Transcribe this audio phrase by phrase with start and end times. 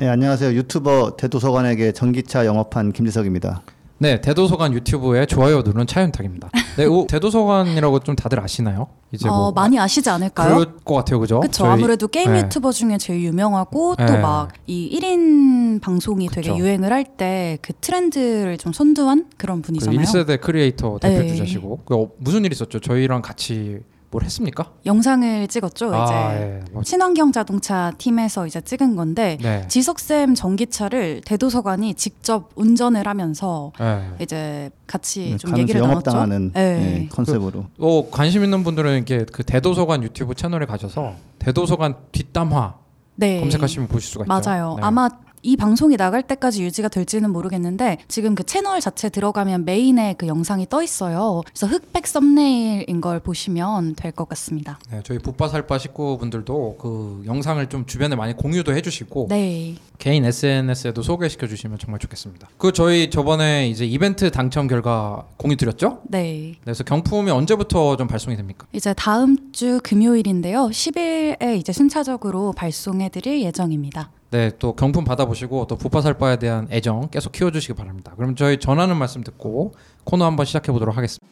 [0.00, 0.54] 네, 안녕하세요.
[0.56, 3.60] 유튜버 대도서관에게 전기차 영업한 김지석입니다.
[3.98, 6.48] 네, 대도서관 유튜브에 좋아요 누른 차윤탁입니다.
[6.78, 8.86] 네, 오, 대도서관이라고 좀 다들 아시나요?
[9.12, 10.54] 이제 어, 뭐 많이 아시지 않을까요?
[10.54, 11.40] 그럴 것 같아요, 그죠?
[11.40, 12.38] 그쵸 저희- 아무래도 게임 네.
[12.40, 14.06] 유튜버 중에 제일 유명하고 네.
[14.06, 16.58] 또막 이 1인 방송이 되게 그쵸.
[16.62, 21.28] 유행을 할 때 그 트렌드를 좀 선두한 그런 그 분이잖아요 1세대 크리에이터 대표 네.
[21.34, 22.80] 주자시고 그 어, 무슨 일 있었죠?
[22.80, 23.80] 저희랑 같이
[24.10, 24.72] 뭘 했습니까?
[24.86, 26.60] 영상을 찍었죠 이제 아, 예.
[26.72, 29.66] 뭐, 친환경 자동차 팀에서 이제 찍은 건데 네.
[29.68, 34.10] 지석쌤 전기차를 대도서관이 직접 운전을 하면서 네.
[34.20, 35.92] 이제 같이 네, 좀 얘기를 나눴죠.
[36.10, 36.76] 영업당하는 네.
[36.76, 37.66] 네, 컨셉으로.
[37.78, 42.74] 어, 관심 있는 분들은 이렇게 그 대도서관 유튜브 채널에 가셔서 대도서관 뒷담화
[43.14, 43.38] 네.
[43.40, 44.50] 검색하시면 보실 수가 있죠.
[44.50, 44.74] 맞아요.
[44.76, 44.82] 네.
[44.82, 45.08] 아마
[45.42, 50.66] 이 방송이 나갈 때까지 유지가 될지는 모르겠는데 지금 그 채널 자체 들어가면 메인에 그 영상이
[50.68, 51.42] 떠 있어요.
[51.46, 54.78] 그래서 흑백 썸네일인 걸 보시면 될 것 같습니다.
[54.90, 59.76] 네, 저희 붓바살바 식구분들도 그 영상을 좀 주변에 많이 공유도 해주시고 네.
[59.98, 62.48] 개인 SNS에도 소개시켜 주시면 정말 좋겠습니다.
[62.58, 66.00] 그 저희 저번에 이제 이벤트 당첨 결과 공유 드렸죠?
[66.08, 66.54] 네.
[66.62, 68.66] 그래서 경품이 언제부터 좀 발송이 됩니까?
[68.72, 70.68] 이제 다음 주 금요일인데요.
[70.70, 74.10] 10일에 이제 순차적으로 발송해 드릴 예정입니다.
[74.30, 78.12] 네, 또 경품 받아보시고 또 붓바살바에 대한 애정 계속 키워주시기 바랍니다.
[78.16, 81.26] 그럼 저희 전하는 말씀 듣고 코너 한번 시작해 보도록 하겠습니다.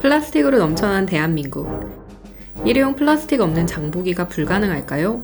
[0.00, 1.68] 플라스틱으로 넘쳐난 대한민국.
[2.66, 5.22] 일회용 플라스틱 없는 장보기가 불가능할까요?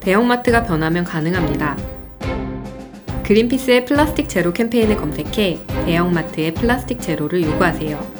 [0.00, 1.78] 대형마트가 변하면 가능합니다.
[3.24, 8.19] 그린피스의 플라스틱 제로 캠페인을 검색해 대형마트의 플라스틱 제로를 요구하세요.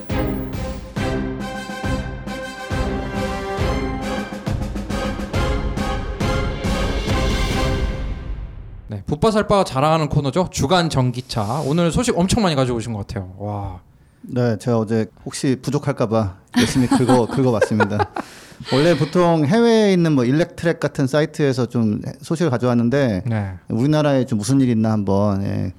[9.20, 10.48] 네, 붓바살바가 자랑하는 코너죠.
[10.50, 11.62] 주간 전기차.
[11.66, 13.34] 오늘 소식 엄청 많이 가지고 오신 것 같아요.
[13.38, 13.80] 와.
[14.22, 18.10] 네, 제가 어제 혹시 부족할까봐 열심히 긁어 긁어봤습니다.
[18.72, 23.52] 원래 보통 해외에 있는 뭐 일렉트랙 같은 사이트에서 좀 소식을 가져왔는데 네.
[23.68, 25.72] 우리나라에 좀 무슨 일이 있나 한번 예,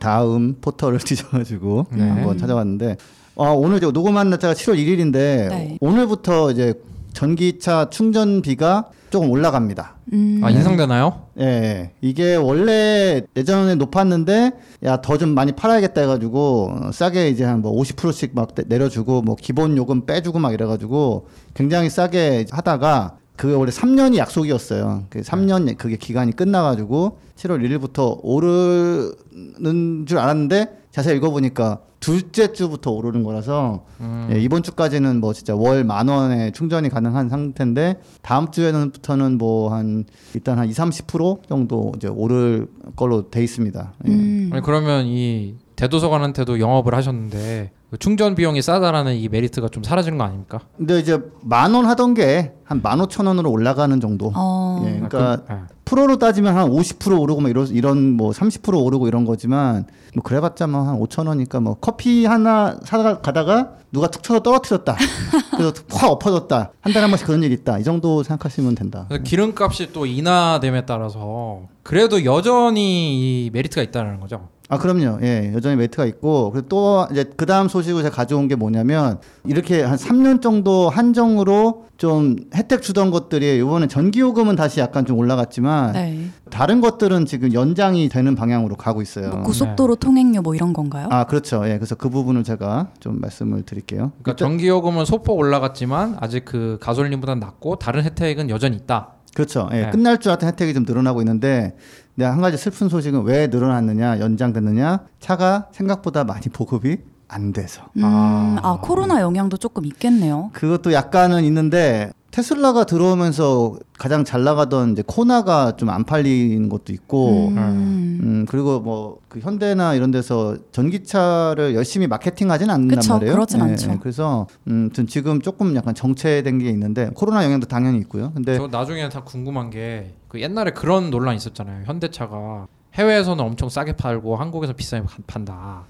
[0.00, 2.08] 다음 포털을 뒤져가지고 네.
[2.08, 2.96] 한번 찾아봤는데
[3.36, 5.78] 아, 오늘 이제 녹음한 날짜가 7월 1일인데 네.
[5.80, 6.74] 오늘부터 이제
[7.12, 9.94] 전기차 충전비가 조금 올라갑니다.
[10.12, 10.40] 음.
[10.42, 11.22] 아 인상되나요?
[11.40, 11.90] 예, 예.
[12.00, 14.52] 이게 원래 예전에 높았는데
[14.84, 19.22] 야 더 좀 많이 팔아야겠다 해가지고 어, 싸게 이제 한 뭐 50%씩 막 내- 내려주고
[19.22, 25.04] 뭐 기본 요금 빼주고 막 이래가지고 굉장히 싸게 하다가 그게 원래 3년이 약속이었어요.
[25.10, 33.22] 그 3년 그게 기간이 끝나가지고 7월 1일부터 오르는 줄 알았는데 자세히 읽어보니까 둘째 주부터 오르는
[33.24, 33.84] 거라서
[34.30, 40.04] 예, 이번 주까지는 뭐 진짜 월 만 원에 충전이 가능한 상태인데 다음 주에는부터는 뭐 한
[40.34, 43.94] 일단 한 2, 30% 정도 이제 오를 걸로 돼 있습니다.
[44.06, 44.10] 예.
[44.10, 44.50] 음.
[44.52, 50.24] 아니 그러면 이 대도서관한테도 영업을 하셨는데 그 충전 비용이 싸다라는 이 메리트가 좀 사라지는 거
[50.24, 50.60] 아닙니까?
[50.76, 54.30] 근데 이제 만 원 하던 게 한 만 오천 원으로 올라가는 정도.
[54.34, 54.82] 어.
[54.86, 55.66] 예, 그러니까 아, 그- 아.
[55.86, 61.28] 프로로 따지면 한50% 오르고 뭐 이런 이런 뭐30% 오르고 이런 거지만 뭐 그래봤자 뭐한 5천
[61.28, 64.96] 원이니까 뭐 커피 하나 사다 가다가 누가 툭 쳐서 떨어뜨렸다.
[65.56, 66.72] 그래서 확 엎어졌다.
[66.82, 67.78] 한 달에 한 번씩 그런 일 있다.
[67.78, 69.08] 이 정도 생각하시면 된다.
[69.24, 74.48] 기름값이 또 인하됨에 따라서 그래도 여전히 이 메리트가 있다는 거죠.
[74.70, 75.20] 아 그럼요.
[75.22, 79.82] 예, 여전히 메리트가 있고 그리고 또 이제 그 다음 소식을 제가 가져온 게 뭐냐면 이렇게
[79.82, 86.26] 한 3년 정도 한정으로 좀 혜택 주던 것들이 이번에 전기요금은 다시 약간 좀 올라갔지만 네.
[86.50, 89.30] 다른 것들은 지금 연장이 되는 방향으로 가고 있어요.
[89.30, 91.08] 뭐 고속도로 통행료 뭐 이런 건가요?
[91.10, 91.62] 아 그렇죠.
[91.66, 94.12] 예, 그래서 그 부분을 제가 좀 말씀을 드릴게요.
[94.22, 99.14] 그러니까 전기요금은 소폭 올라갔지만 아직 그 가솔린보다 낮고 다른 혜택은 여전히 있다.
[99.34, 99.68] 그렇죠.
[99.72, 99.90] 예, 네.
[99.90, 101.76] 끝날 줄 알았던 혜택이 좀 늘어나고 있는데
[102.18, 105.06] 내가 한 가지 슬픈 소식은 왜 늘어났느냐, 연장됐느냐?
[105.20, 106.98] 차가 생각보다 많이 보급이
[107.28, 107.82] 안 돼서.
[107.96, 110.50] 음, 아, 코로나 영향도 조금 있겠네요.
[110.52, 117.48] 그것도 약간은 있는데 테슬라가 들어오면서 가장 잘 나가던 이제 코나가 좀 안 팔리는 것도 있고
[117.48, 118.46] 음, 음.
[118.48, 123.32] 그리고 뭐 그 현대나 이런 데서 전기차를 열심히 마케팅하진 않는단 그쵸, 말이에요.
[123.34, 123.98] 그러진 않죠.
[124.00, 128.32] 그래서 음, 좀 지금 조금 약간 정체된 게 있는데 코로나 영향도 당연히 있고요.
[128.34, 131.84] 근데 저 나중에 다 궁금한 게 그 옛날에 그런 논란 있었잖아요.
[131.86, 135.84] 현대차가 해외에서는 엄청 싸게 팔고 한국에서 비싸게 판- 판다.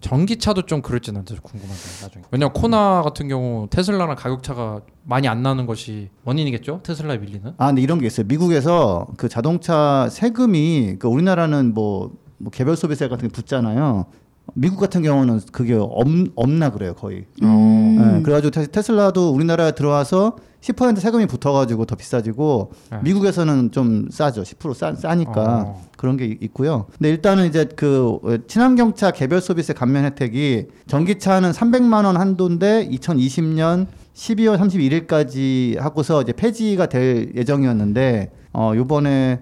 [0.00, 2.24] 전기차도 좀 그럴지 난 진짜 궁금한데 나중에.
[2.30, 6.80] 왜냐면 코나 같은 경우 테슬라랑 가격 차가 많이 안 나는 것이 원인이겠죠?
[6.84, 7.54] 테슬라에 밀리는.
[7.56, 8.26] 아, 근데 이런 게 있어요.
[8.26, 14.06] 미국에서 그 자동차 세금이 그 우리나라는 뭐, 뭐 개별 소비세 같은 게 붙잖아요.
[14.54, 17.24] 미국 같은 경우는 그게 없, 없나 그래요, 거의.
[17.42, 17.98] 음.
[17.98, 22.98] 네, 그래가지고 테, 테슬라도 우리나라에 들어와서 10% 세금이 붙어가지고 더 비싸지고 네.
[23.04, 24.42] 미국에서는 좀 싸죠.
[24.42, 25.82] 10% 싸, 싸니까 어.
[25.96, 26.86] 그런 게 이- 있고요.
[26.96, 34.58] 근데 일단은 이제 그 친환경차 개별 소비세 감면 혜택이 전기차는 300만 원 한도인데 2020년 12월
[34.58, 39.40] 31일까지 하고서 이제 폐지가 될 예정이었는데 어 요번에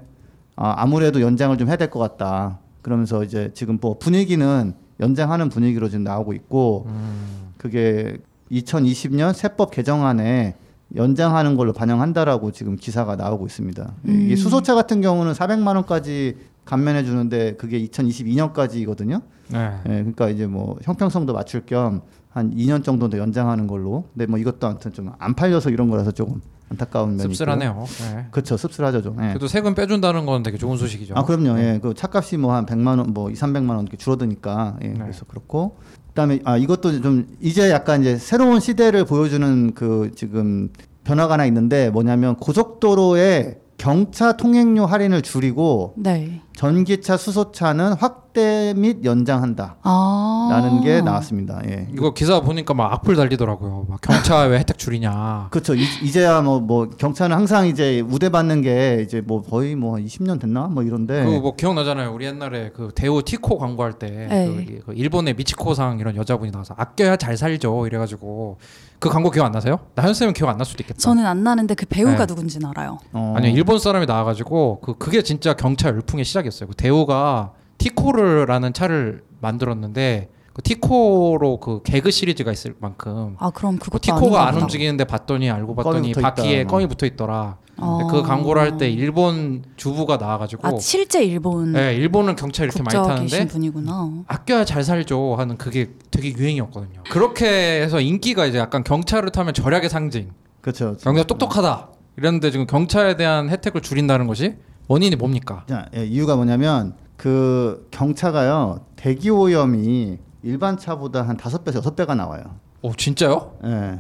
[0.56, 2.58] 아, 아무래도 연장을 좀 해야 될 것 같다.
[2.82, 7.52] 그러면서 이제 지금 뭐 분위기는 연장하는 분위기로 지금 나오고 있고 음.
[7.56, 8.18] 그게
[8.52, 10.54] 2020년 세법 개정안에
[10.94, 13.92] 연장하는 걸로 반영한다라고 지금 기사가 나오고 있습니다.
[14.04, 14.36] 이게 음.
[14.36, 19.22] 수소차 같은 경우는 400만 원까지 감면해 주는데 그게 2022년까지거든요.
[19.48, 19.72] 네.
[19.86, 22.02] 예, 그러니까 이제 뭐 형평성도 맞출 겸
[22.36, 24.04] 한 2년 정도 더 연장하는 걸로.
[24.12, 27.84] 근데 뭐 이것도 아무튼 좀 안 팔려서 이런 거라서 조금 안타까운 면이 씁쓸하네요.
[28.12, 28.26] 네.
[28.30, 28.58] 그렇죠.
[28.58, 29.16] 씁쓸하죠, 좀.
[29.22, 29.28] 예.
[29.28, 31.14] 그래도 세금 빼준다는 건 되게 좋은 소식이죠.
[31.16, 31.58] 아 그럼요.
[31.58, 31.78] 예.
[31.82, 34.88] 그 차값이 뭐 한 100만 원, 뭐 2, 300만 원 이렇게 줄어드니까 예.
[34.88, 34.98] 네.
[34.98, 35.78] 그래서 그렇고
[36.16, 40.70] 그다음에 아 이것도 좀 이제 약간 이제 새로운 시대를 보여주는 그 지금
[41.04, 46.40] 변화가 하나 있는데 뭐냐면 고속도로에 경차 통행료 할인을 줄이고 네.
[46.56, 49.76] 전기차, 수소차는 확 대 및 연장한다.
[49.82, 50.48] 아.
[50.50, 51.60] 라는 게 나왔습니다.
[51.66, 51.88] 예.
[51.92, 53.86] 이거 기사 보니까 막 악플 달리더라고요.
[53.88, 55.48] 막 경차 왜 혜택 줄이냐.
[55.50, 55.74] 그렇죠.
[55.74, 60.66] 이, 이제야 뭐, 뭐 경차는 항상 이제 우대받는 게 이제 뭐 거의 뭐 20년 됐나
[60.68, 62.12] 뭐 이런데 그 뭐 기억나잖아요.
[62.12, 64.46] 우리 옛날에 그 대우 티코 광고할 때 네.
[64.66, 67.86] 그, 그 일본의 미치코상 이런 여자분이 나와서 아껴야 잘 살죠.
[67.86, 68.58] 이래가지고
[68.98, 69.78] 그 광고 기억 안 나세요?
[69.94, 70.98] 나현 쌤은 기억 안 날 수도 있겠다.
[70.98, 72.26] 저는 안 나는데 그 배우가 네.
[72.26, 72.98] 누군지는 알아요.
[73.12, 76.68] 어, 아니요 일본 사람이 나와가지고 그 그게 진짜 경차 열풍의 시작이었어요.
[76.68, 83.90] 그 대우가 티코르라는 차를 만들었는데 그 티코로 그 개그 시리즈가 있을 만큼 아 그럼 그
[84.00, 84.64] 티코가 안 보다.
[84.64, 86.73] 움직이는데 봤더니 알고 봤더니 바퀴에 뭐.
[86.73, 87.58] 껌이 붙어 있더라.
[87.78, 88.06] 어.
[88.11, 92.96] 그 광고를 할 때 일본 주부가 나와가지고 아 실제 일본 네, 일본은 경차 이렇게 많이
[92.96, 94.25] 타는데 분이구나.
[94.28, 97.02] 아껴야 잘 살죠 하는 그게 되게 유행이었거든요.
[97.11, 97.46] 그렇게
[97.82, 100.31] 해서 인기가 이제 약간 경차를 타면 절약의 상징.
[100.62, 100.96] 그렇죠.
[101.02, 101.88] 경차 똑똑하다.
[102.17, 104.55] 이랬는데 지금 경차에 대한 혜택을 줄인다는 것이
[104.88, 105.64] 원인이 뭡니까?
[105.69, 106.94] 자, 예, 이유가 뭐냐면
[107.26, 112.44] 그 경차가요 대기 오염이 일반 차보다 한 다섯 배에서 여섯 배가 나와요.
[112.82, 113.58] 오 진짜요?
[113.64, 113.99] 예,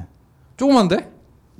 [0.56, 1.10] 조그만데?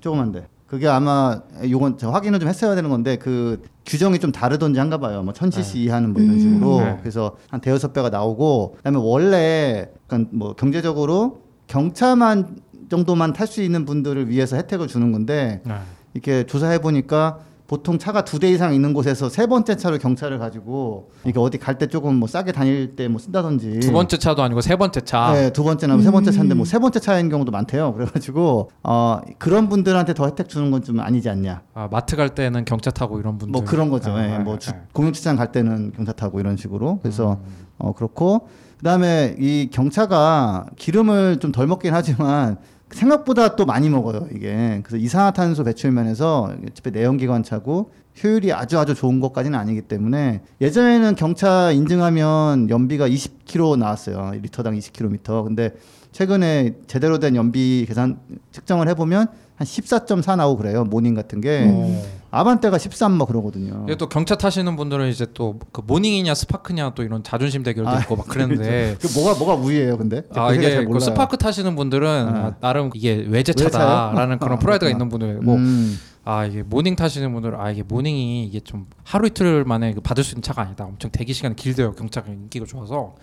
[0.00, 0.46] 조그만데.
[0.68, 5.24] 그게 아마 요건 제가 확인을 좀 했어야 되는 건데 그 규정이 좀 다르던지 한가 봐요.
[5.24, 6.40] 뭐 1000cc 이하는 뭐 이런 음.
[6.40, 6.80] 식으로.
[6.82, 6.98] 네.
[7.00, 13.84] 그래서 한 대여섯 배가 나오고 그다음에 원래 약간 뭐 경제적으로 경차만 정도만 탈 수 있는
[13.84, 15.74] 분들을 위해서 혜택을 주는 건데 네.
[16.14, 21.10] 이렇게 조사해 보니까 보통 차가 두 대 이상 있는 곳에서 세 번째 차로 경차를 가지고
[21.24, 24.60] 이게 어디 갈 때 조금 뭐 싸게 다닐 때 뭐 쓴다든지 두 번째 차도 아니고
[24.60, 25.32] 세 번째 차.
[25.32, 26.58] 네, 두 번째나 세 번째 차인데 음.
[26.58, 27.92] 뭐세 번째 차인 경우도 많대요.
[27.94, 31.62] 그래가지고 어 그런 분들한테 더 혜택 주는 건 좀 아니지 않냐.
[31.74, 33.50] 아, 마트 갈 때는 경차 타고 이런 분들.
[33.52, 34.12] 뭐 그런 거죠.
[34.12, 34.74] 아, 예, 아, 뭐 아, 주- 아.
[34.92, 37.00] 공영주차장 갈 때는 경차 타고 이런 식으로.
[37.02, 37.66] 그래서 음.
[37.78, 38.46] 어 그렇고
[38.78, 42.58] 그다음에 이 경차가 기름을 좀 덜 먹긴 하지만
[42.90, 44.80] 생각보다 또 많이 먹어요 이게.
[44.84, 47.90] 그래서 이산화탄소 배출 면에서 집에 내연기관차고
[48.22, 55.44] 효율이 아주 아주 좋은 것까지는 아니기 때문에 예전에는 경차 인증하면 연비가 20km 나왔어요 리터당 20km.
[55.44, 55.74] 근데
[56.12, 58.18] 최근에 제대로 된 연비 계산
[58.52, 62.02] 측정을 해보면 한 14.4 나오고 그래요 모닝 같은 게 오.
[62.30, 63.84] 아반떼가 13뭐 그러거든요.
[63.86, 68.00] 이게 또 경차 타시는 분들은 이제 또 그 모닝이냐 스파크냐 또 이런 자존심 대결도 아,
[68.00, 70.22] 있고 막 그랬는데 그 뭐가 뭐가 우위예요, 근데?
[70.34, 71.00] 아 그게 이게 잘 그.
[71.00, 72.46] 스파크 타시는 분들은 아.
[72.46, 73.24] 아, 나름 이게?
[73.28, 74.90] 외제차다라는 그런 아, 프라이드가 그렇구나.
[74.90, 79.64] 있는 분들이고 음, 아 이게 모닝 타시는 분들은 아 이게 모닝이 이게 좀 하루 이틀
[79.64, 80.84] 만에 그 받을 수 있는 차가 아니다.
[80.84, 81.92] 엄청 대기 시간이 길대요.
[81.92, 83.14] 경차가 인기가 좋아서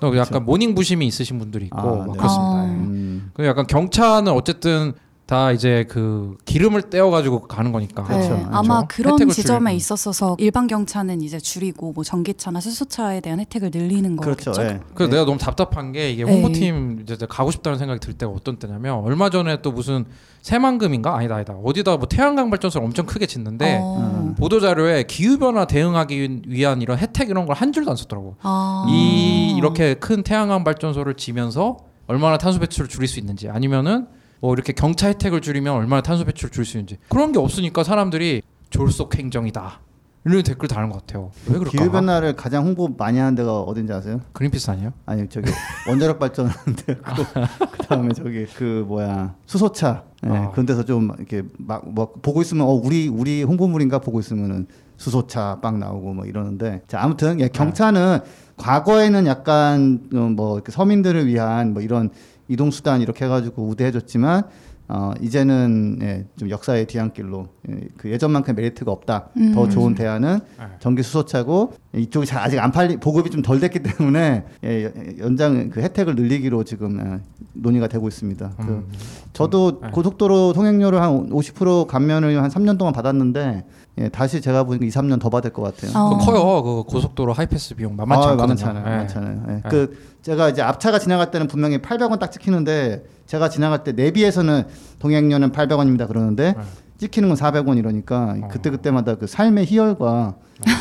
[0.00, 2.18] 또 약간 모닝 부심이 있으신 분들이 있고 아, 막 네.
[2.18, 2.52] 그렇습니다.
[2.56, 2.64] 아.
[2.64, 2.70] 예.
[2.72, 3.30] 음.
[3.34, 4.94] 그 약간 경차는 어쨌든
[5.26, 8.04] 다 이제 그 기름을 떼어 가지고 가는 거니까.
[8.04, 8.34] 그렇죠.
[8.34, 8.88] 네, 아마 그렇죠.
[8.88, 9.76] 그런 혜택을 지점에 줄이고.
[9.76, 14.52] 있었어서 일반 경차는 이제 줄이고 뭐 전기차나 수소차에 대한 혜택을 늘리는 그렇죠.
[14.52, 14.62] 거겠죠.
[14.74, 14.80] 예.
[14.94, 16.32] 그래서 내가 너무 답답한 게 이게 네.
[16.32, 20.04] 홍보팀 이제 가고 싶다는 생각이 들 때가 어떤 때냐면 얼마 전에 또 무슨
[20.42, 24.32] 새만금인가 아니다 아니다 어디다 뭐 태양광 발전소를 엄청 크게 짓는데 어.
[24.38, 28.36] 보도 자료에 기후 변화 대응하기 위한 이런 혜택 이런 걸 한 줄도 안 썼더라고.
[28.42, 28.86] 아.
[28.90, 34.06] 이 이렇게 큰 태양광 발전소를 지면서 얼마나 탄소 배출을 줄일 수 있는지 아니면은
[34.46, 38.42] 뭐 이렇게 경차 혜택을 줄이면 얼마나 탄소 배출을 줄일 수 있는지 그런 게 없으니까 사람들이
[38.70, 39.80] 졸속 행정이다
[40.24, 41.32] 이런 댓글 다는 것 같아요.
[41.46, 41.70] 왜 그럴까?
[41.70, 44.20] 기후 변화를 가장 홍보 많이 하는 데가 어딘지 아세요?
[44.32, 44.92] 그린피스 아니에요?
[45.04, 45.50] 아니 저기
[45.88, 50.50] 원자력 발전하는데 그 다음에 저기 그 뭐야 수소차 예, 아.
[50.50, 55.80] 그런 데서 좀 이렇게 막뭐 보고 있으면 어 우리 우리 홍보물인가 보고 있으면은 수소차 빵
[55.80, 58.20] 나오고 뭐 이러는데 자 아무튼 예, 경차는
[58.56, 62.10] 과거에는 약간 어, 뭐 서민들을 위한 뭐 이런
[62.48, 64.42] 이동 수단 이렇게 해가지고 우대해줬지만
[64.88, 69.30] 어 이제는 예, 좀 역사의 뒤안길로 예, 그 예전만큼 메리트가 없다.
[69.52, 70.38] 더 좋은 대안은
[70.78, 74.90] 전기 수소차고 예, 이쪽이 잘 아직 안 팔리 보급이 좀 덜 됐기 때문에 예, 여-
[75.24, 77.20] 연장 그 혜택을 늘리기로 지금 예,
[77.54, 78.52] 논의가 되고 있습니다.
[78.58, 78.86] 그
[79.32, 79.90] 저도 네.
[79.90, 83.64] 고속도로 통행료를 한 50% 감면을 한 3년 동안 받았는데
[83.98, 85.90] 예, 다시 제가 보니까 2, 3년 더 받을 것 같아요.
[85.98, 86.18] 어.
[86.18, 86.62] 그 커요.
[86.62, 88.48] 그 고속도로 하이패스 비용 만만치 아, 않거든요.
[88.72, 89.44] 많잖아요.
[89.48, 89.52] 예.
[89.52, 89.54] 예.
[89.54, 89.62] 네.
[89.70, 94.64] 그 제가 이제 앞차가 지나갈 때는 분명히 800원 딱 찍히는데 제가 지나갈 때 내비에서는
[94.98, 96.62] 동행료는 800원입니다 그러는데 네.
[96.98, 98.48] 찍히는 건 400원 이러니까 어.
[98.50, 100.34] 그때 그때마다 그 삶의 희열과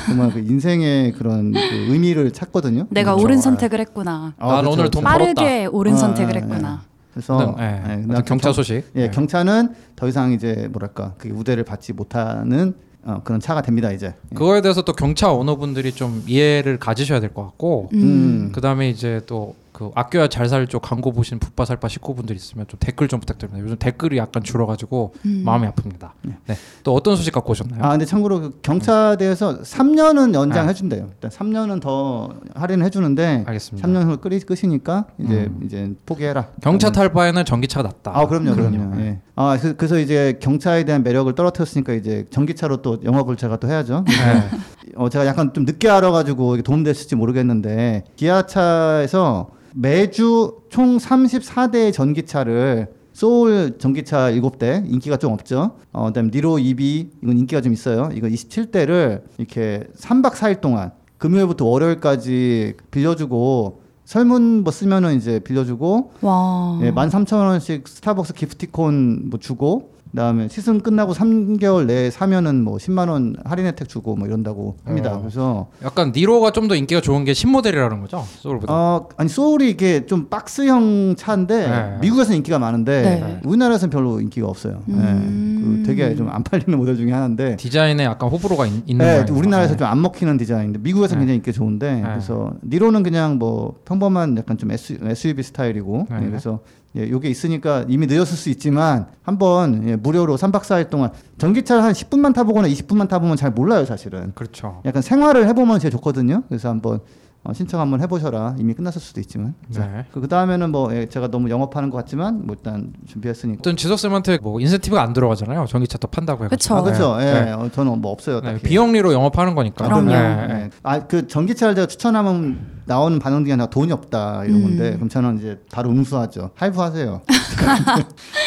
[0.08, 2.88] 정말 그 인생의 그런 그 의미를 찾거든요.
[2.90, 3.26] 내가 그렇죠.
[3.26, 3.42] 옳은 아.
[3.42, 4.34] 선택을 했구나.
[4.38, 5.18] 아, 난 그렇죠, 오늘 돈 그렇죠.
[5.20, 5.34] 벌었다.
[5.42, 6.82] 빠르게 옳은 아, 선택을 아, 했구나.
[7.14, 7.64] 그래서 네.
[7.64, 8.84] 예, 아무튼 나 경차 경- 소식.
[8.98, 9.10] 예, 예.
[9.10, 14.08] 경차는 더 이상 이제 뭐랄까 그 우대를 받지 못하는 어, 그런 차가 됩니다 이제.
[14.08, 14.36] 예.
[14.36, 18.52] 그거에 대해서 또 경차 오너분들이 좀 이해를 가지셔야 될 것 같고 음.
[18.54, 23.10] 그다음에 이제 또 그 아껴야 잘 살 쪽 광고 보신 붓바살바 식구분들 있으면 좀 댓글
[23.10, 23.62] 좀 부탁드립니다.
[23.62, 25.14] 요즘 댓글이 약간 줄어가지고
[25.44, 26.12] 마음이 아픕니다.
[26.24, 26.56] 네.
[26.84, 27.84] 또 어떤 소식 갖고 오셨나요?
[27.84, 31.10] 아 근데 참고로 그 경차대에서 3년은 연장해 준대요.
[31.12, 33.86] 일단 3년은 더 할인해 주는데 알겠습니다.
[33.86, 35.60] 3년으로 끄리 끝이니까 이제 음.
[35.66, 36.48] 이제 포기해라.
[36.62, 38.18] 경차 탈 바에는 전기차가 낫다.
[38.18, 39.02] 아 그럼요, 그럼요.
[39.02, 39.20] 예.
[39.36, 44.06] 아 그, 그래서 이제 경차에 대한 매력을 떨어뜨렸으니까 이제 전기차로 또 영업을 제가 또 해야죠.
[44.08, 44.50] 네.
[44.96, 54.32] 어 제가 약간 좀 늦게 알아가지고 도움됐을지 모르겠는데 기아차에서 매주 총 34대의 전기차를 소울 전기차
[54.32, 55.76] 7대 인기가 좀 없죠.
[55.92, 58.10] 어, 그다음 니로 2B 이건 인기가 좀 있어요.
[58.14, 66.80] 이거 27대를 이렇게 3박 4일 동안 금요일부터 월요일까지 빌려주고 설문 뭐 쓰면은 이제 빌려주고 와.
[66.84, 73.36] 예, 13,000원씩 스타벅스 기프티콘 뭐 주고 그다음에 시즌 끝나고 3개월 내에 사면은 뭐 10만 원
[73.44, 75.14] 할인 혜택 주고 뭐 이런다고 합니다.
[75.16, 75.20] 어.
[75.20, 78.26] 그래서 약간 니로가 좀 더 인기가 좋은 게 신모델이라는 거죠.
[78.40, 78.74] 소울보다.
[78.74, 81.98] 어 아니 소울이 이게 좀 박스형 차인데 네.
[82.02, 83.40] 미국에서는 인기가 많은데 네.
[83.44, 84.82] 우리나라에서는 별로 인기가 없어요.
[84.88, 84.98] 음.
[84.98, 89.26] 예, 그 되게 좀 안 팔리는 모델 중에 하나인데 디자인에 약간 호불호가 있, 는 네.
[89.32, 89.78] 우리나라에서 네.
[89.78, 91.26] 좀안 먹히는 디자인인데 미국에서 는 네.
[91.26, 96.18] 굉장히 인기 좋은데 그래서 니로는 그냥 뭐 평범한 약간 좀 SUV 스타일이고 네.
[96.24, 96.62] 예, 그래서
[96.98, 101.92] 예, 요게 있으니까 이미 늦었을 수 있지만 한번 예, 무료로 3박 4일 동안 전기차를 한
[101.94, 104.82] 10분만 타보거나 20분만 타보면 잘 몰라요 사실은 그렇죠.
[104.86, 107.02] 약간 생활을 해보면 제일 좋거든요 그래서 한번
[107.46, 110.06] 어, 신청 한번 해보셔라 이미 끝났을 수도 있지만 네.
[110.12, 114.40] 그 다음에는 뭐 예, 제가 너무 영업하는 것 같지만 뭐 일단 준비했으니까 어떤 지석 쌤한테
[114.42, 115.66] 뭐 인센티브가 안 들어가잖아요.
[115.68, 116.58] 전기차 또 판다고 해가지고.
[116.58, 116.76] 그쵸.
[116.76, 117.28] 아 그렇죠 네.
[117.28, 117.52] 예, 네.
[117.52, 118.64] 어, 저는 뭐 없어요 네, 딱히.
[118.64, 119.86] 비영리로 영업하는 거니까.
[119.86, 120.12] 그럼요.
[120.12, 120.48] 네, 네.
[120.48, 120.70] 네.
[120.82, 124.64] 아그 전기차를 제가 추천하면 나오는 반응 중에 하나 돈이 없다 이런 음.
[124.64, 126.50] 건데 그럼 저는 이제 바로 응수하죠.
[126.56, 127.22] 할부하세요.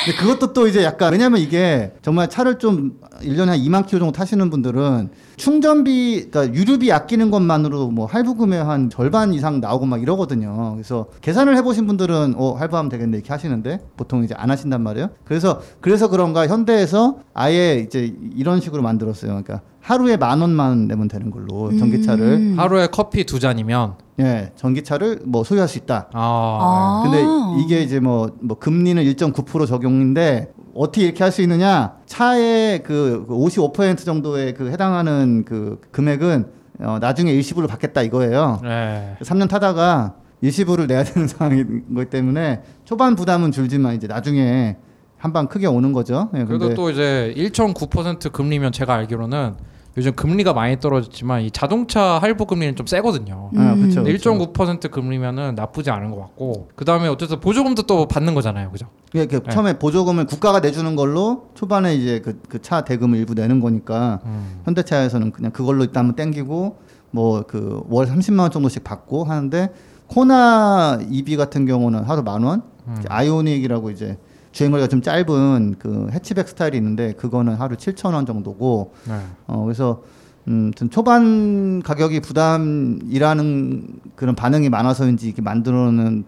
[0.05, 4.13] 근데 그것도 또 이제 약간 왜냐면 이게 정말 차를 좀 1년에 한 2만 킬로 정도
[4.13, 10.73] 타시는 분들은 충전비 그러니까 유류비 아끼는 것만으로 뭐 할부금의 한 절반 이상 나오고 막 이러거든요.
[10.75, 15.11] 그래서 계산을 해 보신 분들은 어 할부하면 되겠네 이렇게 하시는데 보통 이제 안 하신단 말이에요.
[15.25, 19.31] 그래서 그래서 그런가 현대에서 아예 이제 이런 식으로 만들었어요.
[19.31, 22.55] 그러니까 하루에 만 원만 내면 되는 걸로 전기차를 음.
[22.59, 26.09] 하루에 커피 두 잔이면 예 전기차를 뭐 소유할 수 있다.
[26.13, 26.19] 아,
[26.61, 27.03] 아.
[27.05, 27.25] 근데
[27.63, 31.95] 이게 이제 뭐, 뭐 금리는 1.9% 적용인데 어떻게 이렇게 할 수 있느냐?
[32.07, 36.47] 차의 그 55% 정도의 그 해당하는 그 금액은
[36.81, 38.61] 어, 나중에 일시불로 받겠다 이거예요.
[38.63, 39.17] 네.
[39.23, 44.77] 3년 타다가 일시불을 내야 되는 상황인 거기 때문에 초반 부담은 줄지만 이제 나중에
[45.19, 46.31] 한 방 크게 오는 거죠.
[46.37, 49.57] 예, 그래도 또 이제 1.9% 금리면 제가 알기로는
[49.99, 53.51] 요즘 금리가 많이 떨어졌지만 이 자동차 할부 금리는 좀 세거든요.
[53.57, 53.91] 아, 음.
[53.91, 54.05] 그렇죠.
[54.05, 58.87] 1.9% 금리면은 나쁘지 않은 것 같고 그 다음에 어쨌든 보조금도 또 받는 거잖아요, 그죠?
[59.13, 59.41] 그 네.
[59.51, 64.61] 처음에 보조금을 국가가 내주는 걸로 초반에 이제 그그차 대금을 일부 내는 거니까 음.
[64.65, 66.77] 현대차에서는 그냥 그걸로 일단 한번 땡기고
[67.11, 69.71] 뭐 그 월 30만 원 정도씩 받고 하는데
[70.07, 73.03] 코나 EV 같은 경우는 하루 만 원, 음.
[73.09, 74.17] 아이오닉이라고 이제
[74.59, 79.15] 주행거리가 좀 짧은 그 해치백 스타일이 있는데 그거는 하루 7천 원 정도고 네.
[79.47, 80.03] 어 그래서
[80.49, 86.25] 음, 좀 초반 가격이 부담이라는 그런 반응이 많아서인지 이렇게 만들어놓은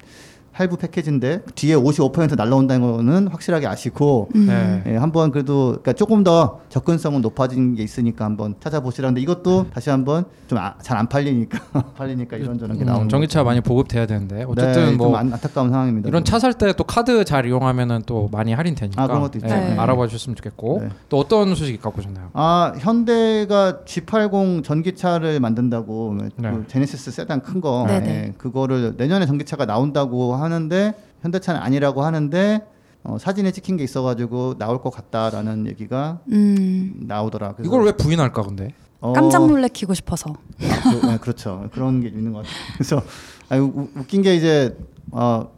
[0.60, 4.46] 할부 패키지인데 뒤에 55% 날라온다는 거는 확실하게 아시고 음.
[4.46, 4.82] 네.
[4.92, 10.24] 예, 한번 그래도 그러니까 조금 더 접근성은 높아진 게 있으니까 한번 찾아보시라는데 이것도 다시 한번
[10.48, 11.58] 좀 잘안 팔리니까
[11.96, 13.46] 팔리니까 이런저런 게 음, 나오는 전기차 거죠.
[13.46, 16.08] 많이 보급돼야 되는데 네, 어쨌든 좀뭐 안, 안타까운 상황입니다.
[16.08, 19.38] 이런 차 살 때 또 카드 잘 이용하면은 또 많이 할인 되니까 아, 그런 것도
[19.38, 19.48] 있죠.
[19.48, 19.76] 예, 네.
[19.78, 20.88] 알아봐 주셨으면 좋겠고 네.
[21.08, 22.30] 또 어떤 소식 갖고 오셨나요?
[22.34, 26.50] 아 현대가 G80 전기차를 만든다고 네.
[26.50, 28.08] 그 제네시스 세단 큰거 네네.
[28.08, 32.66] 예, 그거를 내년에 전기차가 나온다고 하는데 현대차는 아니라고 하는데
[33.02, 37.52] 어, 사진에 찍힌 게 있어가지고 나올 것 같다라는 얘기가 음, 나오더라.
[37.54, 38.74] 그래서, 이걸 왜 부인할까 근데?
[39.00, 40.30] 어, 깜짝 놀래키고 싶어서.
[40.30, 41.68] 아, 그, 네, 그렇죠.
[41.72, 42.54] 그런 게 있는 것 같아요.
[42.74, 43.02] 그래서
[43.48, 44.76] 아니, 우, 웃긴 게 이제
[45.12, 45.50] 어,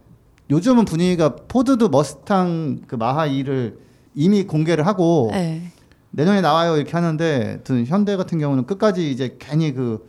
[0.51, 3.77] 요즘은 분위기가 포드도 머스탕 그 마하 2를
[4.15, 5.63] 이미 공개를 하고 네.
[6.11, 10.07] 내년에 나와요 이렇게 하는데 든 현대 같은 경우는 끝까지 이제 괜히 그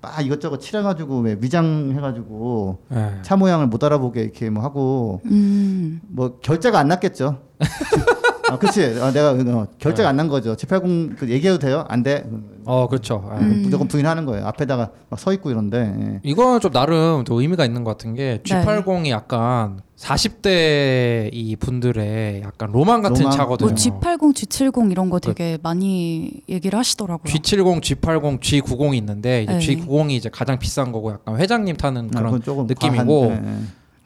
[0.00, 3.22] 막 이것저것 칠해가지고 왜 위장해가지고 예.
[3.22, 7.42] 차 모양을 못 알아보게 이렇게 뭐 하고 음, 뭐 결제가 안 났겠죠.
[8.52, 8.98] 아, 그렇지.
[9.00, 10.54] 아, 내가 어, 결제가 안 난 거죠.
[10.56, 11.84] 780 그 얘기해도 돼요?
[11.88, 12.24] 안 돼.
[12.66, 13.30] 어 그렇죠.
[13.34, 13.44] 예.
[13.44, 13.62] 음.
[13.62, 14.46] 무조건 부인하는 거예요.
[14.46, 15.78] 앞에다가 막 서 있고 이런데.
[15.98, 16.20] 예.
[16.22, 18.62] 이거는 좀 나름 또 의미가 있는 것 같은 게 네.
[18.64, 23.36] G80이 약간 40대 이 분들의 약간 로망 같은 로망?
[23.36, 23.68] 차거든요.
[23.68, 27.32] 뭐 G80, G70 이런 거 되게 많이 얘기를 하시더라고요.
[27.32, 29.58] G70, G80, G90이 있는데 이제 네.
[29.58, 33.32] G90이 이제 가장 비싼 거고 약간 회장님 타는 아, 그런 그건 조금 느낌이고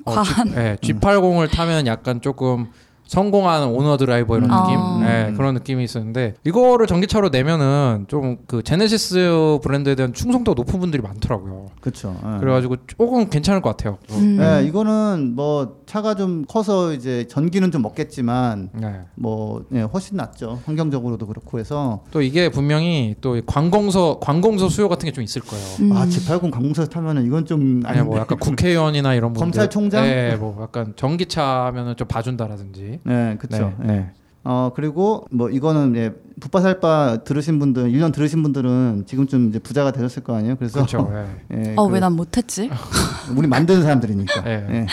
[0.04, 0.70] 과한, 예, 예.
[0.72, 2.68] 어, G, 예, G80을 타면 약간 조금
[3.14, 4.56] 성공한 오너 드라이버 이런 음.
[4.56, 5.00] 느낌, 아.
[5.28, 11.00] 예, 그런 느낌이 있었는데 이거를 전기차로 내면은 좀 그 제네시스 브랜드에 대한 충성도가 높은 분들이
[11.02, 11.66] 많더라고요.
[11.80, 12.16] 그렇죠.
[12.24, 12.40] 예.
[12.40, 13.98] 그래가지고 조금 괜찮을 것 같아요.
[14.10, 14.38] 음.
[14.40, 19.00] 예, 이거는 뭐 차가 좀 커서 이제 전기는 좀 먹겠지만 네.
[19.14, 20.60] 뭐 예, 훨씬 낫죠.
[20.66, 25.64] 환경적으로도 그렇고 해서 또 이게 분명히 또 관공서 관공서 수요 같은 게 좀 있을 거예요.
[25.80, 25.92] 음.
[25.92, 30.02] 아 G80 관공서 타면은 이건 좀 아니 뭐 약간 국회의원이나 이런 분들 검찰총장?
[30.04, 32.98] 네, 뭐 약간 전기차 하면은 좀 봐준다라든지.
[33.04, 33.74] 네, 그렇죠.
[33.80, 34.10] 네, 네.
[34.44, 40.22] 어 그리고 뭐 이거는 예, 붓바살바 들으신 분들 1년 들으신 분들은 지금쯤 이제 부자가 되셨을
[40.22, 40.56] 거 아니에요.
[40.56, 41.10] 그래서 그렇죠.
[41.52, 41.56] 예.
[41.70, 42.70] 예, 어, 그왜난 못했지?
[43.36, 44.42] 우리 만드는 사람들이니까.
[44.46, 44.66] 예.
[44.70, 44.86] 예.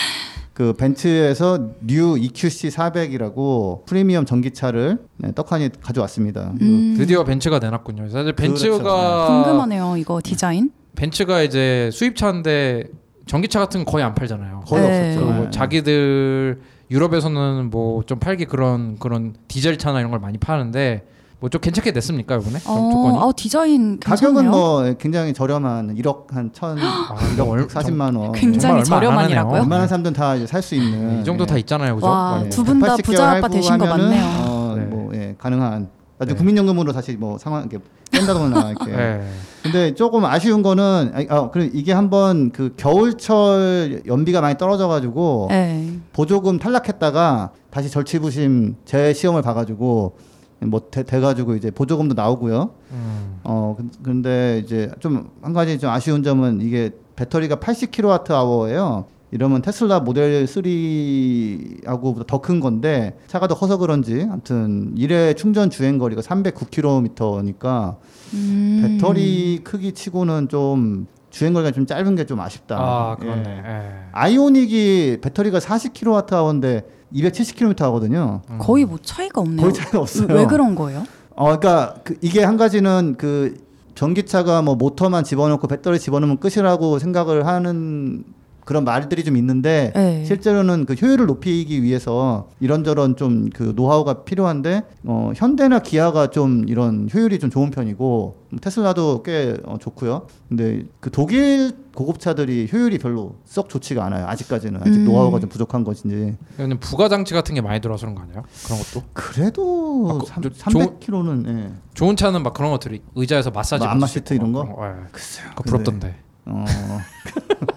[0.53, 6.53] 그 벤츠에서 뉴 EQC 400이라고 프리미엄 전기차를 네, 떡하니 가져왔습니다.
[6.61, 8.09] 음, 드디어 벤츠가 내놨군요.
[8.09, 9.43] 사실 벤츠가 그렇죠.
[9.43, 10.71] 궁금하네요, 이거 디자인.
[10.95, 12.83] 벤츠가 이제 수입차인데
[13.25, 14.61] 전기차 같은 거 거의 안 팔잖아요.
[14.67, 15.09] 거의 네.
[15.15, 15.25] 없었죠.
[15.25, 15.49] 뭐 예.
[15.49, 21.07] 자기들 유럽에서는 뭐 좀 팔기 그런 그런 디젤 차나 이런 걸 많이 파는데
[21.39, 22.59] 뭐 좀 괜찮게 냈습니까 이번에?
[22.67, 24.33] 어, 아, 디자인 괜찮네요.
[24.35, 28.31] 가격은 뭐 굉장히 저렴한 1억 한 천, 아, 1억 얼- 40만 원.
[28.33, 29.61] 굉장히 저렴한이라고요?
[29.61, 32.05] 웬만한 사람들은 다 살 수 있는 이 정도 다 있잖아요, 그죠?
[32.07, 32.49] 와, 네.
[32.49, 34.23] 두분다180 부자 아빠 되신 거 맞네요.
[34.47, 34.83] 어, 네.
[34.85, 35.89] 뭐 예, 가능한.
[36.19, 36.37] 나중에 네.
[36.37, 37.79] 국민연금으로 다시 뭐 상황 이렇게
[38.25, 38.91] 뺀다거나 이렇게.
[38.91, 39.27] 네.
[39.63, 45.99] 근데 조금 아쉬운 거는 아니, 어, 그래 이게 한번 그 겨울철 연비가 많이 떨어져가지고 네.
[46.13, 50.15] 보조금 탈락했다가 다시 절치부심 재시험을 봐가지고
[50.63, 52.71] 뭐 돼, 돼가지고 이제 보조금도 나오고요.
[52.91, 53.39] 음.
[53.43, 59.05] 어 근- 근데 이제 좀 한 가지 좀 아쉬운 점은 이게 배터리가 80kWh예요.
[59.31, 65.97] 이러면 테슬라 모델 3하고 더 큰 건데 차가 더 커서 그런지 아무튼 일회 충전 주행
[65.97, 67.95] 거리가 309km니까
[68.33, 68.81] 음.
[68.83, 72.75] 배터리 크기 치고는 좀 주행 거리가 좀 짧은 게 좀 아쉽다.
[72.77, 73.43] 아 그렇네.
[73.49, 73.69] 예.
[73.69, 73.89] 예.
[74.11, 78.41] 아이오닉이 배터리가 40kWh인데 270km 하거든요.
[78.49, 78.57] 음.
[78.59, 79.61] 거의 뭐 차이가 없네요.
[79.61, 80.27] 거의 차이가 없어요.
[80.33, 81.03] 왜 그런 거예요?
[81.35, 83.55] 어, 그러니까 그 이게 한 가지는 그
[83.95, 88.23] 전기차가 뭐 모터만 집어넣고 배터리 집어넣으면 끝이라고 생각을 하는
[88.65, 90.23] 그런 말들이 좀 있는데 네.
[90.25, 97.09] 실제로는 그 효율을 높이기 위해서 이런저런 좀 그 노하우가 필요한데 어, 현대나 기아가 좀 이런
[97.13, 100.27] 효율이 좀 좋은 편이고 테슬라도 꽤 어, 좋고요.
[100.49, 104.25] 근데 그 독일 고급차들이 효율이 별로 썩 좋지가 않아요.
[104.27, 105.05] 아직까지는 아직 음.
[105.05, 106.35] 노하우가 좀 부족한 것인지.
[106.55, 108.43] 이거는 부가 장치 같은 게 많이 들어서 그런 거 아니에요?
[108.65, 111.71] 그런 것도 그래도 아, 그- 삼 저- 300km는 예.
[111.93, 114.75] 좋은 차는 막 그런 것들이 의자에서 마사지 뭐 안마 수 시트 이런 막 거?
[114.75, 115.03] 그런 예.
[115.11, 115.49] 글쎄요.
[115.49, 116.15] 그거 부럽던데.
[116.45, 116.65] 어.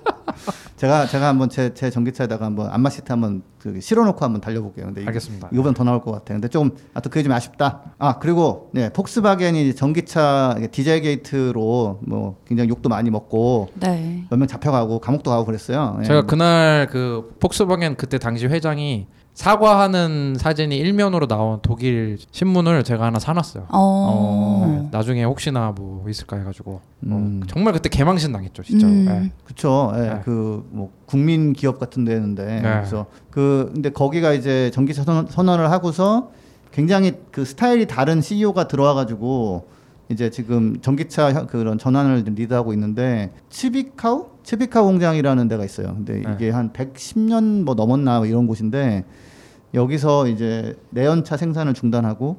[0.77, 4.87] 제가 제가 한번 제 제 전기차에다가 한번 안마 시트 한번 그 실어놓고 한번 달려볼게요.
[4.87, 5.49] 근데 이- 알겠습니다.
[5.53, 6.37] 이거보다 더 나올 것 같아요.
[6.37, 7.95] 근데 좀 하여튼 그게 좀 아쉽다.
[7.99, 14.25] 아 그리고 네 폭스바겐이 전기차 디젤 게이트로 뭐 굉장히 욕도 많이 먹고 네.
[14.31, 15.99] 몇명 잡혀가고 감옥도 가고 그랬어요.
[16.01, 16.05] 예.
[16.05, 23.19] 제가 그날 그 폭스바겐 그때 당시 회장이 사과하는 사진이 일면으로 나온 독일 신문을 제가 하나
[23.19, 23.67] 사놨어요.
[23.71, 24.65] 어.
[24.67, 27.41] 네, 나중에 혹시나 뭐 있을까 해가지고 음.
[27.43, 28.93] 어, 정말 그때 개망신 당했죠 진짜로.
[28.93, 29.07] 음.
[29.09, 29.33] 예.
[29.45, 29.93] 그쵸.
[29.97, 30.21] 예, 네.
[30.25, 32.63] 그뭐 국민 기업 같은 데였는데 네.
[32.63, 36.31] 그래서 그 근데 거기가 이제 전기차 선언, 선언을 하고서
[36.71, 39.67] 굉장히 그 스타일이 다른 CEO가 들어와가지고
[40.11, 45.95] 이제 지금 전기차 현- 그런 전환을 리드하고 있는데 치비카우 치비카우 공장이라는 데가 있어요.
[45.95, 46.33] 근데 네.
[46.35, 49.05] 이게 한 110년 뭐 넘었나 뭐 이런 곳인데
[49.73, 52.37] 여기서 이제 내연차 생산을 중단하고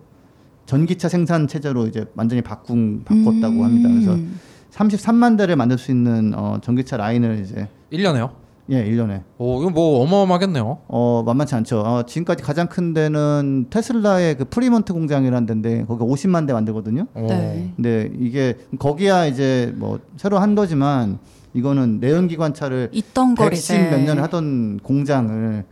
[0.68, 3.90] 전기차 생산 체제로 이제 완전히 바꾼 바꿨다고 합니다.
[3.90, 4.40] 그래서 음.
[4.72, 8.32] 33만 대를 만들 수 있는 어, 전기차 라인을 이제 1년에요?
[8.70, 10.80] 예, 1년에 오 이거 뭐 어마어마하겠네요.
[10.88, 11.82] 어, 만만치 않죠.
[11.82, 17.06] 어, 지금까지 가장 큰 데는 테슬라의 그 프리먼트 공장이라는 데인데 거기 50만 대 만들거든요.
[17.14, 17.28] 오.
[17.28, 17.72] 네.
[17.76, 21.20] 근데 이게 거기야 이제 뭐 새로 한 거지만
[21.56, 25.64] 이거는 내연기관차를 있던 걸110 이제 몇 년을 하던 공장을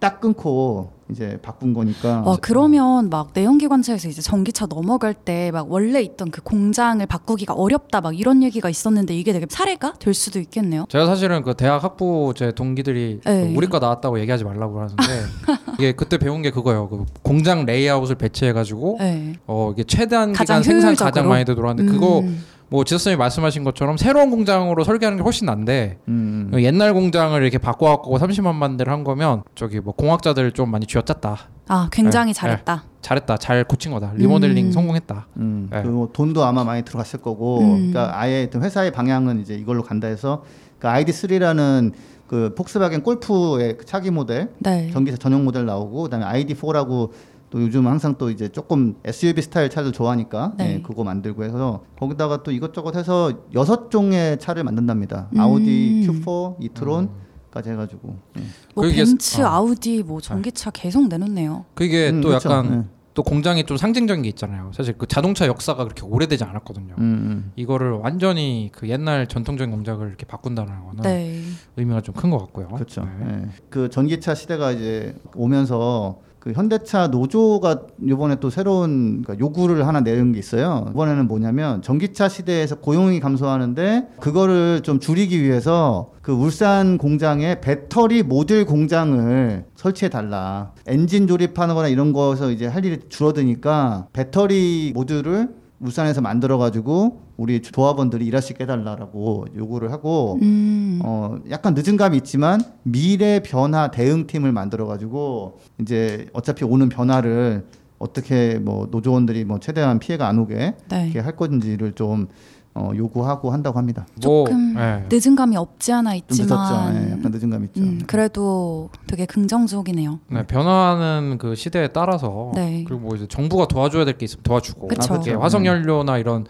[0.00, 2.22] 딱 끊고 이제 바꾼 거니까.
[2.24, 8.00] 와 그러면 막 내연기관차에서 이제 전기차 넘어갈 때 막 원래 있던 그 공장을 바꾸기가 어렵다
[8.00, 10.86] 막 이런 얘기가 있었는데 이게 되게 사례가 될 수도 있겠네요.
[10.88, 13.48] 제가 사실은 그 대학 학부 제 동기들이 네.
[13.48, 14.96] 그 우리 과 나왔다고 얘기하지 말라고 하는데
[15.78, 16.88] 이게 그때 배운 게 그거예요.
[16.88, 19.34] 그 공장 레이아웃을 배치해가지고 네.
[19.46, 21.10] 어 이게 최대한 기간 생산 효율적으로?
[21.10, 22.42] 가장 많이 되도록 하는데 그거 음.
[22.70, 26.60] 뭐 지서쌤이 말씀하신 것처럼 새로운 공장으로 설계하는 게 훨씬 난데 음, 음.
[26.60, 31.38] 옛날 공장을 이렇게 바꿔갖고 30만 대를 한 거면 저기 뭐 공학자들 좀 많이 쥐어짰다.
[31.68, 32.84] 아 굉장히 네, 잘했다.
[33.00, 33.36] 잘했다.
[33.38, 34.12] 잘 고친 거다.
[34.16, 34.72] 리모델링 음.
[34.72, 35.26] 성공했다.
[35.36, 35.82] 음, 네.
[35.82, 37.90] 그리고 돈도 아마 많이 들어갔을 거고, 음.
[37.90, 40.44] 그러니까 아예 회사의 방향은 이제 이걸로 간다 해서
[40.78, 41.92] 그 ID3라는
[42.26, 44.90] 그 폭스바겐 골프의 그 차기 모델, 네.
[44.92, 47.10] 전기차 전용 모델 나오고, 그다음에 ID4라고
[47.50, 50.74] 또 요즘 항상 또 이제 조금 SUV 스타일 차를 좋아하니까 네.
[50.76, 55.28] 예, 그거 만들고 해서 거기다가 또 이것저것 해서 여섯 종의 차를 만든답니다.
[55.34, 55.40] 음.
[55.40, 58.16] 아우디 Q4, 이트론까지 해가지고.
[58.38, 58.42] 예.
[58.74, 59.46] 뭐 그게- 벤츠, 어.
[59.46, 61.64] 아우디 뭐 전기차 계속 내놓네요.
[61.74, 62.50] 그게 음, 또 그렇죠.
[62.50, 62.98] 약간 예.
[63.14, 64.70] 또 공장이 좀 상징적인 게 있잖아요.
[64.74, 66.94] 사실 그 자동차 역사가 그렇게 오래되지 않았거든요.
[66.98, 67.52] 음, 음.
[67.56, 71.40] 이거를 완전히 그 옛날 전통적인 공장을 이렇게 바꾼다는 거는 네.
[71.76, 72.68] 의미가 좀 큰 것 같고요.
[72.68, 73.04] 그렇죠.
[73.04, 73.10] 네.
[73.26, 73.48] 예.
[73.70, 80.32] 그 전기차 시대가 이제 오면서 그 현대차 노조가 이번에 또 새로운 그러니까 요구를 하나 내는
[80.32, 80.86] 게 있어요.
[80.90, 88.66] 이번에는 뭐냐면 전기차 시대에서 고용이 감소하는데 그거를 좀 줄이기 위해서 그 울산 공장에 배터리 모듈
[88.66, 90.72] 공장을 설치해 달라.
[90.86, 95.48] 엔진 조립하는 거나 이런 거에서 이제 할 일이 줄어드니까 배터리 모듈을
[95.80, 100.98] 울산에서 만들어 가지고 우리 조합원들이 있게 해달라고 요구를 하고 음.
[101.04, 107.64] 어 약간 늦은 감이 있지만 미래 변화 대응팀을 만들어 가지고 이제 어차피 오는 변화를
[108.00, 111.04] 어떻게 뭐 노조원들이 뭐 최대한 피해가 안 오게 네.
[111.04, 112.26] 이렇게 할 건지를 좀
[112.74, 114.06] 어, 요구하고 한다고 합니다.
[114.20, 115.04] 조금 예.
[115.10, 117.06] 늦은 감이 없지 않아 좀 있지만 늦었죠.
[117.08, 117.80] 예, 약간 늦은 감이 있죠.
[117.80, 120.20] 음, 그래도 되게 긍정적이네요.
[120.28, 122.84] 네, 변화하는 그 시대에 따라서 네.
[122.86, 125.14] 그리고 뭐 이제 정부가 도와줘야 될 게 있으면 도와주고 그쵸.
[125.14, 125.40] 이렇게 그쵸.
[125.42, 126.46] 화석 연료나 이런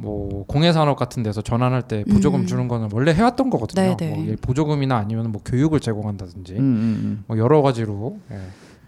[0.00, 2.46] 뭐 공해 산업 같은 데서 전환할 때 보조금 음.
[2.46, 3.96] 주는 거는 원래 해왔던 거거든요.
[3.96, 4.14] 네, 네.
[4.14, 7.24] 뭐 보조금이나 아니면 뭐 교육을 제공한다든지 음, 음, 음.
[7.26, 8.38] 뭐 여러 가지로 예.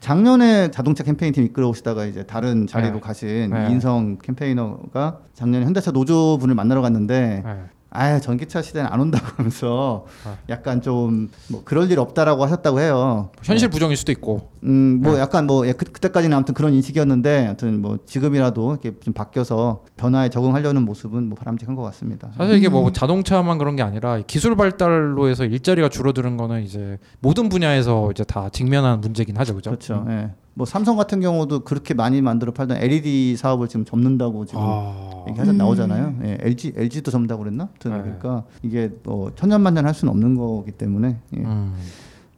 [0.01, 3.01] 작년에 자동차 캠페인팀 이끌어 오시다가 이제 다른 자리로 네.
[3.01, 3.69] 가신 네.
[3.69, 7.57] 이인성 캠페이너가 작년에 현대차 노조 분을 만나러 갔는데 예.
[7.93, 10.37] 아 전기차 시대는 안 온다고 하면서 아.
[10.49, 13.31] 약간 좀 뭐 그럴 일 없다라고 하셨다고 해요.
[13.43, 15.21] 현실 부정일 수도 있고 음, 뭐 네.
[15.21, 20.29] 약간 뭐 예, 그, 그때까지는 아무튼 그런 인식이었는데 아무튼 뭐 지금이라도 이렇게 좀 바뀌어서 변화에
[20.31, 22.31] 적응하려는 모습은 뭐 바람직한 것 같습니다.
[22.37, 22.73] 사실 이게 음.
[22.73, 28.25] 뭐 자동차만 그런 게 아니라 기술 발달로 해서 일자리가 줄어드는 거는 이제 모든 분야에서 이제
[28.25, 29.71] 다 직면한 문제긴 하죠, 그죠?
[29.71, 30.07] 그렇죠.
[30.09, 30.31] 예.
[30.55, 35.53] 뭐 삼성 같은 경우도 그렇게 많이 만들어 팔던 LED 사업을 지금 접는다고 지금 아, 얘기하자
[35.53, 35.57] 음.
[35.57, 36.15] 나오잖아요.
[36.25, 37.69] 예, LG LG도 접는다고 그랬나?
[37.79, 37.91] 네.
[37.91, 41.41] 그러니까 이게 뭐 천년만년 할 수는 없는 거기 때문에 예.
[41.41, 41.75] 음.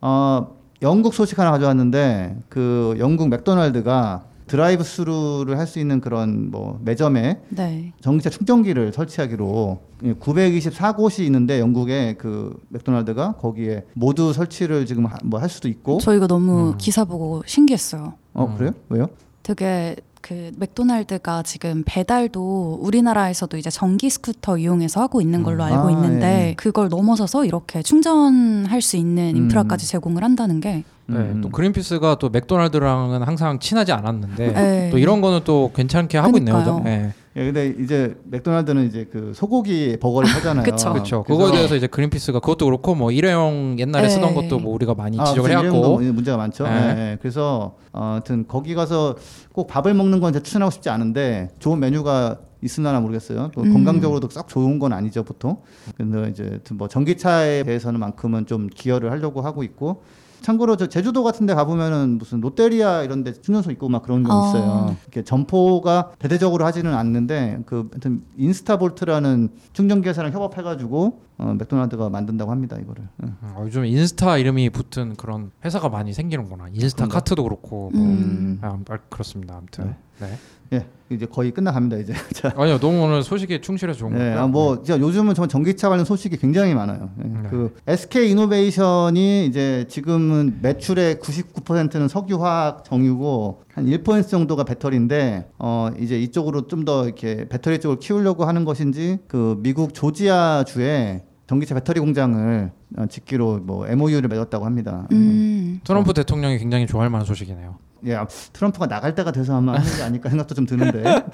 [0.00, 7.40] 어, 영국 소식 하나 가져왔는데 그 영국 맥도날드가 drive-thru를 할 수 있는 그런 뭐 매점에
[7.48, 7.92] 네.
[8.02, 9.80] 전기차 충전기를 설치하기로
[10.20, 16.26] 924곳이 있는데 영국에 그 맥도날드가 거기에 모두 설치를 지금 뭐 할 수도 있고 저 이거
[16.26, 16.78] 너무 음.
[16.78, 18.14] 기사 보고 신기했어요.
[18.34, 18.56] 어 음.
[18.56, 18.72] 그래요?
[18.90, 19.08] 왜요?
[19.42, 25.72] 되게 그 맥도날드가 지금 배달도 우리나라에서도 이제 전기 스쿠터 이용해서 하고 있는 걸로 음.
[25.72, 26.54] 알고 아, 있는데 예.
[26.54, 29.88] 그걸 넘어서서 이렇게 충전할 수 있는 인프라까지 음.
[29.88, 31.40] 제공을 한다는 게 네, 음.
[31.42, 34.90] 또 그린피스가 또 맥도날드랑은 항상 친하지 않았는데 네.
[34.90, 36.76] 또 이런 거는 또 괜찮게 하고 있네요, 그러니까요.
[36.76, 36.84] 그죠?
[36.84, 37.12] 네.
[37.36, 40.64] 예, 근데 이제 맥도날드는 이제 그 소고기 버거를 하잖아요.
[40.64, 40.92] 그쵸.
[40.92, 41.22] 그렇죠.
[41.24, 44.08] 그거에 대해서 이제 그린피스가 그것도 그렇고 뭐 일회용 옛날에 네.
[44.08, 46.64] 쓰던 것도 뭐 우리가 많이 아, 지적을 해왔고 거 문제가 많죠.
[46.64, 46.70] 네.
[46.70, 47.18] 예, 예.
[47.20, 49.16] 그래서 어, 하여튼 거기 가서
[49.52, 53.50] 꼭 밥을 먹는 건 추천하고 싶지 않은데 좋은 메뉴가 있으나 모르겠어요.
[53.52, 53.72] 또 음.
[53.72, 55.58] 건강적으로도 썩 좋은 건 아니죠 보통.
[55.96, 60.02] 근데 이제 뭐 전기차에 대해서는 만큼은 좀 기여를 하려고 하고 있고.
[60.44, 64.30] 참고로 저 제주도 같은 데 가보면은 무슨 롯데리아 이런 데 충전소 있고 막 그런 게
[64.30, 64.46] 어.
[64.46, 64.96] 있어요.
[65.04, 72.76] 이렇게 점포가 대대적으로 하지는 않는데 그 하여튼 인스타볼트라는 충전기 회사랑 협업해가지고 어, 맥도날드가 만든다고 합니다
[72.80, 73.02] 이거를.
[73.22, 73.26] 예.
[73.26, 76.68] 음, 어, 요즘 인스타 이름이 붙은 그런 회사가 많이 생기는구나.
[76.72, 77.18] 인스타 그런가?
[77.18, 78.58] 카트도 그렇고 뭐 음.
[78.62, 79.56] 아, 아, 그렇습니다.
[79.58, 80.38] 아무튼 네.
[80.72, 82.14] 예, 이제 거의 끝나갑니다 이제.
[82.32, 84.32] 자, 아니요, 너무 오늘 소식에 충실해서 좋은 것 네.
[84.32, 87.10] 아, 뭐 진짜 요즘은 정말 전기차 관련 소식이 굉장히 많아요.
[87.22, 87.48] 예, 네.
[87.50, 96.18] 그 SK 이노베이션이 이제 지금은 매출의 99%는 석유화학 정유고 한 1% 정도가 배터리인데 어 이제
[96.18, 102.00] 이쪽으로 좀 더 이렇게 배터리 쪽을 키우려고 하는 것인지 그 미국 조지아 주에 전기차 배터리
[102.00, 105.06] 공장을 어, 짓기로 뭐 MOU를 맺었다고 합니다.
[105.12, 105.80] 음.
[105.84, 107.76] 트럼프 대통령이 굉장히 좋아할 만한 소식이네요.
[108.06, 108.18] 예,
[108.52, 111.02] 트럼프가 나갈 때가 돼서 아마 하는 게 아닐까 생각도 좀 드는데.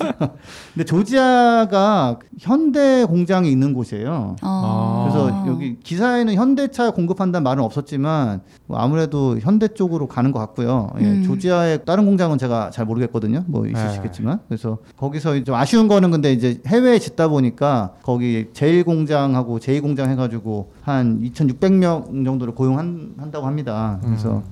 [0.74, 4.36] 근데 조지아가 현대 공장이 있는 곳이에요.
[4.42, 5.08] 어.
[5.08, 10.90] 그래서 여기 기사에는 현대차 공급한다는 말은 없었지만 뭐 아무래도 현대 쪽으로 가는 것 같고요.
[11.00, 11.22] 예, 음.
[11.24, 13.44] 조지아의 다른 공장은 제가 잘 모르겠거든요.
[13.46, 19.58] 뭐 있으시겠지만 그래서 거기서 좀 아쉬운 거는 근데 이제 해외에 짓다 보니까 거기 제1 공장하고
[19.58, 23.98] 제2 공장 해가지고 한 2,600명 정도를 고용한다고 합니다.
[24.02, 24.42] 그래서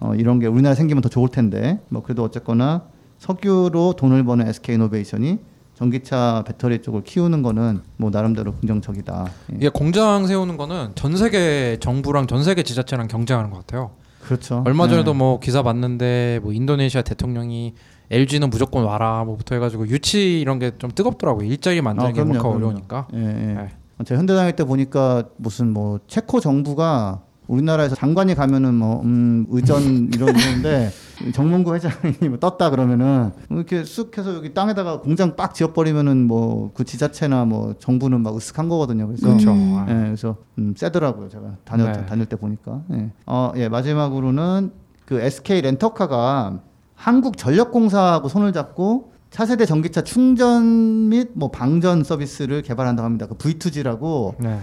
[0.00, 2.82] 어, 이런 게 우리나라에 생기면 더 좋을 텐데 뭐 그래도 어쨌거나
[3.18, 5.38] 석유로 돈을 버는 SK 이노베이션이
[5.74, 9.26] 전기차 배터리 쪽을 키우는 거는 뭐 나름대로 긍정적이다.
[9.52, 9.56] 예.
[9.56, 13.90] 이게 공장 세우는 거는 전 세계 정부랑 전 세계 지자체랑 경쟁하는 것 같아요.
[14.22, 14.62] 그렇죠.
[14.66, 15.18] 얼마 전에도 네.
[15.18, 17.74] 뭐 기사 봤는데 뭐 인도네시아 대통령이
[18.10, 21.46] LG는 무조건 와라 뭐부터 해가지고 유치 이런 게 좀 뜨겁더라고요.
[21.46, 22.48] 일자리 만드는 아, 게 그럼요.
[22.56, 23.08] 어려우니까.
[23.14, 23.22] 예, 예.
[23.54, 23.68] 네.
[24.04, 30.10] 제가 현대 다닐 때 보니까 무슨 뭐 체코 정부가 우리나라에서 장관이 가면은 뭐 음, 의전
[30.14, 30.90] 이런 건데
[31.34, 36.84] 정문구 회장이 뭐 떴다 그러면은 이렇게 쑥 해서 여기 땅에다가 공장 빡 지어버리면은 뭐 그
[36.84, 39.06] 지자체나 뭐 정부는 막 으쓱한 거거든요.
[39.06, 39.52] 그래서 그렇죠.
[39.52, 39.84] 음.
[39.88, 41.28] 예, 그래서 음, 세더라고요.
[41.28, 42.06] 제가 다녔 네.
[42.06, 42.82] 다닐 때 보니까.
[42.92, 43.10] 예.
[43.26, 44.72] 어, 예, 마지막으로는
[45.04, 46.60] 그 SK 렌터카가
[46.94, 53.26] 한국전력공사하고 손을 잡고 차세대 전기차 충전 및 뭐 방전 서비스를 개발한다고 합니다.
[53.26, 54.58] 그 V2G라고 네.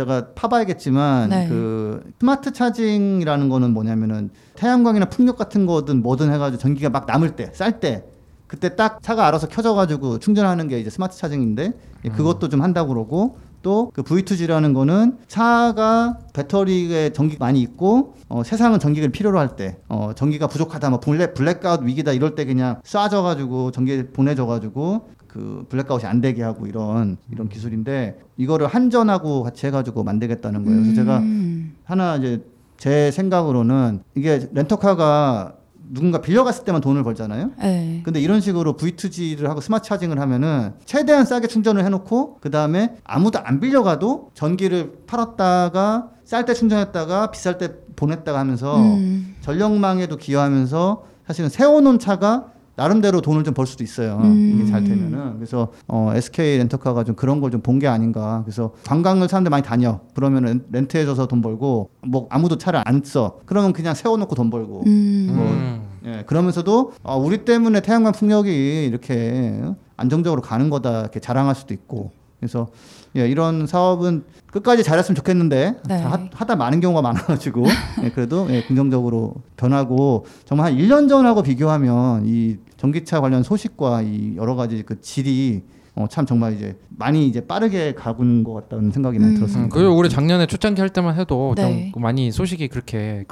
[0.00, 1.48] 제가 파봐야겠지만 네.
[1.48, 7.50] 그 smart charging이라는 거는 뭐냐면은 태양광이나 풍력 같은 거든 뭐든 해가지고 전기가 막 남을 때,
[7.52, 8.04] 쌀 때
[8.46, 11.72] 그때 딱 차가 알아서 켜져가지고 충전하는 게 이제 smart charging인데
[12.04, 18.78] 예, 그것도 좀 한다고 그러고 또그 V2G라는 거는 차가 배터리에 전기 많이 있고 어, 세상은
[18.78, 23.72] 전기를 필요로 할 때 어, 전기가 부족하다 뭐 블랙 블랙아웃 위기다 이럴 때 그냥 쏴져가지고
[23.72, 30.64] 전기 보내줘가지고 그 블랙아웃이 안 되게 하고 이런 이런 기술인데 이거를 한전하고 같이 해가지고 만들겠다는
[30.64, 30.80] 거예요.
[30.80, 31.76] 그래서 제가 음.
[31.84, 32.44] 하나 이제
[32.78, 35.54] 제 생각으로는 이게 렌터카가
[35.92, 37.52] 누군가 빌려갔을 때만 돈을 벌잖아요.
[37.60, 38.00] 네.
[38.04, 43.38] 근데 이런 식으로 V2G를 하고 스마트 차징을 하면은 최대한 싸게 충전을 해놓고 그 다음에 아무도
[43.40, 49.36] 안 빌려가도 전기를 팔았다가 쌀 때 충전했다가 비쌀 때 보냈다가 하면서 음.
[49.42, 52.52] 전력망에도 기여하면서 사실은 세워놓은 차가
[52.84, 54.18] 나름대로 돈을 좀 벌 수도 있어요.
[54.22, 54.52] 음.
[54.54, 55.34] 이게 잘 되면은.
[55.36, 58.40] 그래서 어, SK 렌터카가 좀 그런 걸 좀 본 게 아닌가.
[58.44, 60.00] 그래서 관광을 사람들 많이 다녀.
[60.14, 63.38] 그러면 렌트해줘서 돈 벌고 뭐 아무도 차를 안 써.
[63.44, 64.84] 그러면 그냥 세워놓고 돈 벌고.
[64.86, 65.32] 음.
[65.34, 65.82] 뭐, 음.
[66.06, 69.60] 예, 그러면서도 아, 우리 때문에 태양광 풍력이 이렇게
[69.98, 72.68] 안정적으로 가는 거다 이렇게 자랑할 수도 있고 그래서
[73.16, 76.02] 예, 이런 사업은 끝까지 잘했으면 좋겠는데 네.
[76.02, 77.64] 하, 하다 많은 경우가 많아가지고
[78.04, 84.32] 예, 그래도 예, 긍정적으로 변하고 정말 한 1년 전하고 비교하면 이 전기차 관련 소식과 이
[84.36, 85.62] 여러 가지 그 질이
[85.96, 89.36] 어, 참 정말 이제 많이 이제 빠르게 가는 것 같다는 생각이 많이 음.
[89.36, 89.66] 들었습니다.
[89.66, 91.90] 음, 그리고 우리 작년에 초창기 할 때만 해도 네.
[91.92, 93.24] 좀 많이 소식이 그렇게.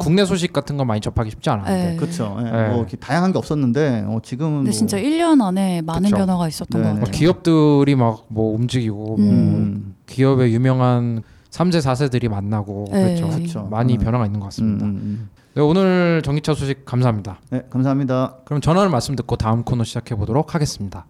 [0.00, 1.96] 국내 소식 같은 거 많이 접하기 쉽지 않았는데 네.
[1.96, 2.36] 그렇죠.
[2.40, 2.68] 예, 네.
[2.70, 6.16] 뭐 이렇게 다양한 게 없었는데 어, 지금은 근데 뭐 진짜 1년 안에 많은 그쵸.
[6.16, 6.98] 변화가 있었던 네, 것 네.
[6.98, 7.18] 뭐 같아요.
[7.20, 9.94] 기업들이 막 뭐 움직이고 뭐 음.
[10.06, 13.14] 기업의 유명한 3세 4세들이 만나고 네.
[13.14, 13.28] 그렇죠.
[13.28, 13.68] 그렇죠.
[13.70, 13.98] 많이 음.
[13.98, 14.84] 변화가 있는 것 같습니다.
[14.84, 15.28] 음, 음, 음.
[15.56, 17.40] 네, 오늘 전기차 소식 감사합니다.
[17.48, 18.40] 네, 감사합니다.
[18.44, 21.06] 그럼 전하는 말씀 듣고 다음 코너 시작해 보도록 하겠습니다.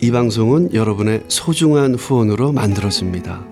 [0.00, 3.44] 이 방송은 여러분의 소중한 후원으로 만들어집니다.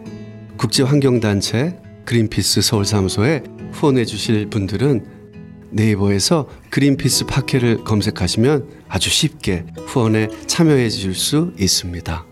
[0.57, 5.05] 국제환경단체 그린피스 서울사무소에 후원해 주실 분들은
[5.73, 12.25] 네이버에서 그린피스 파케를 검색하시면 아주 쉽게 후원에 참여해 주실 수 있습니다.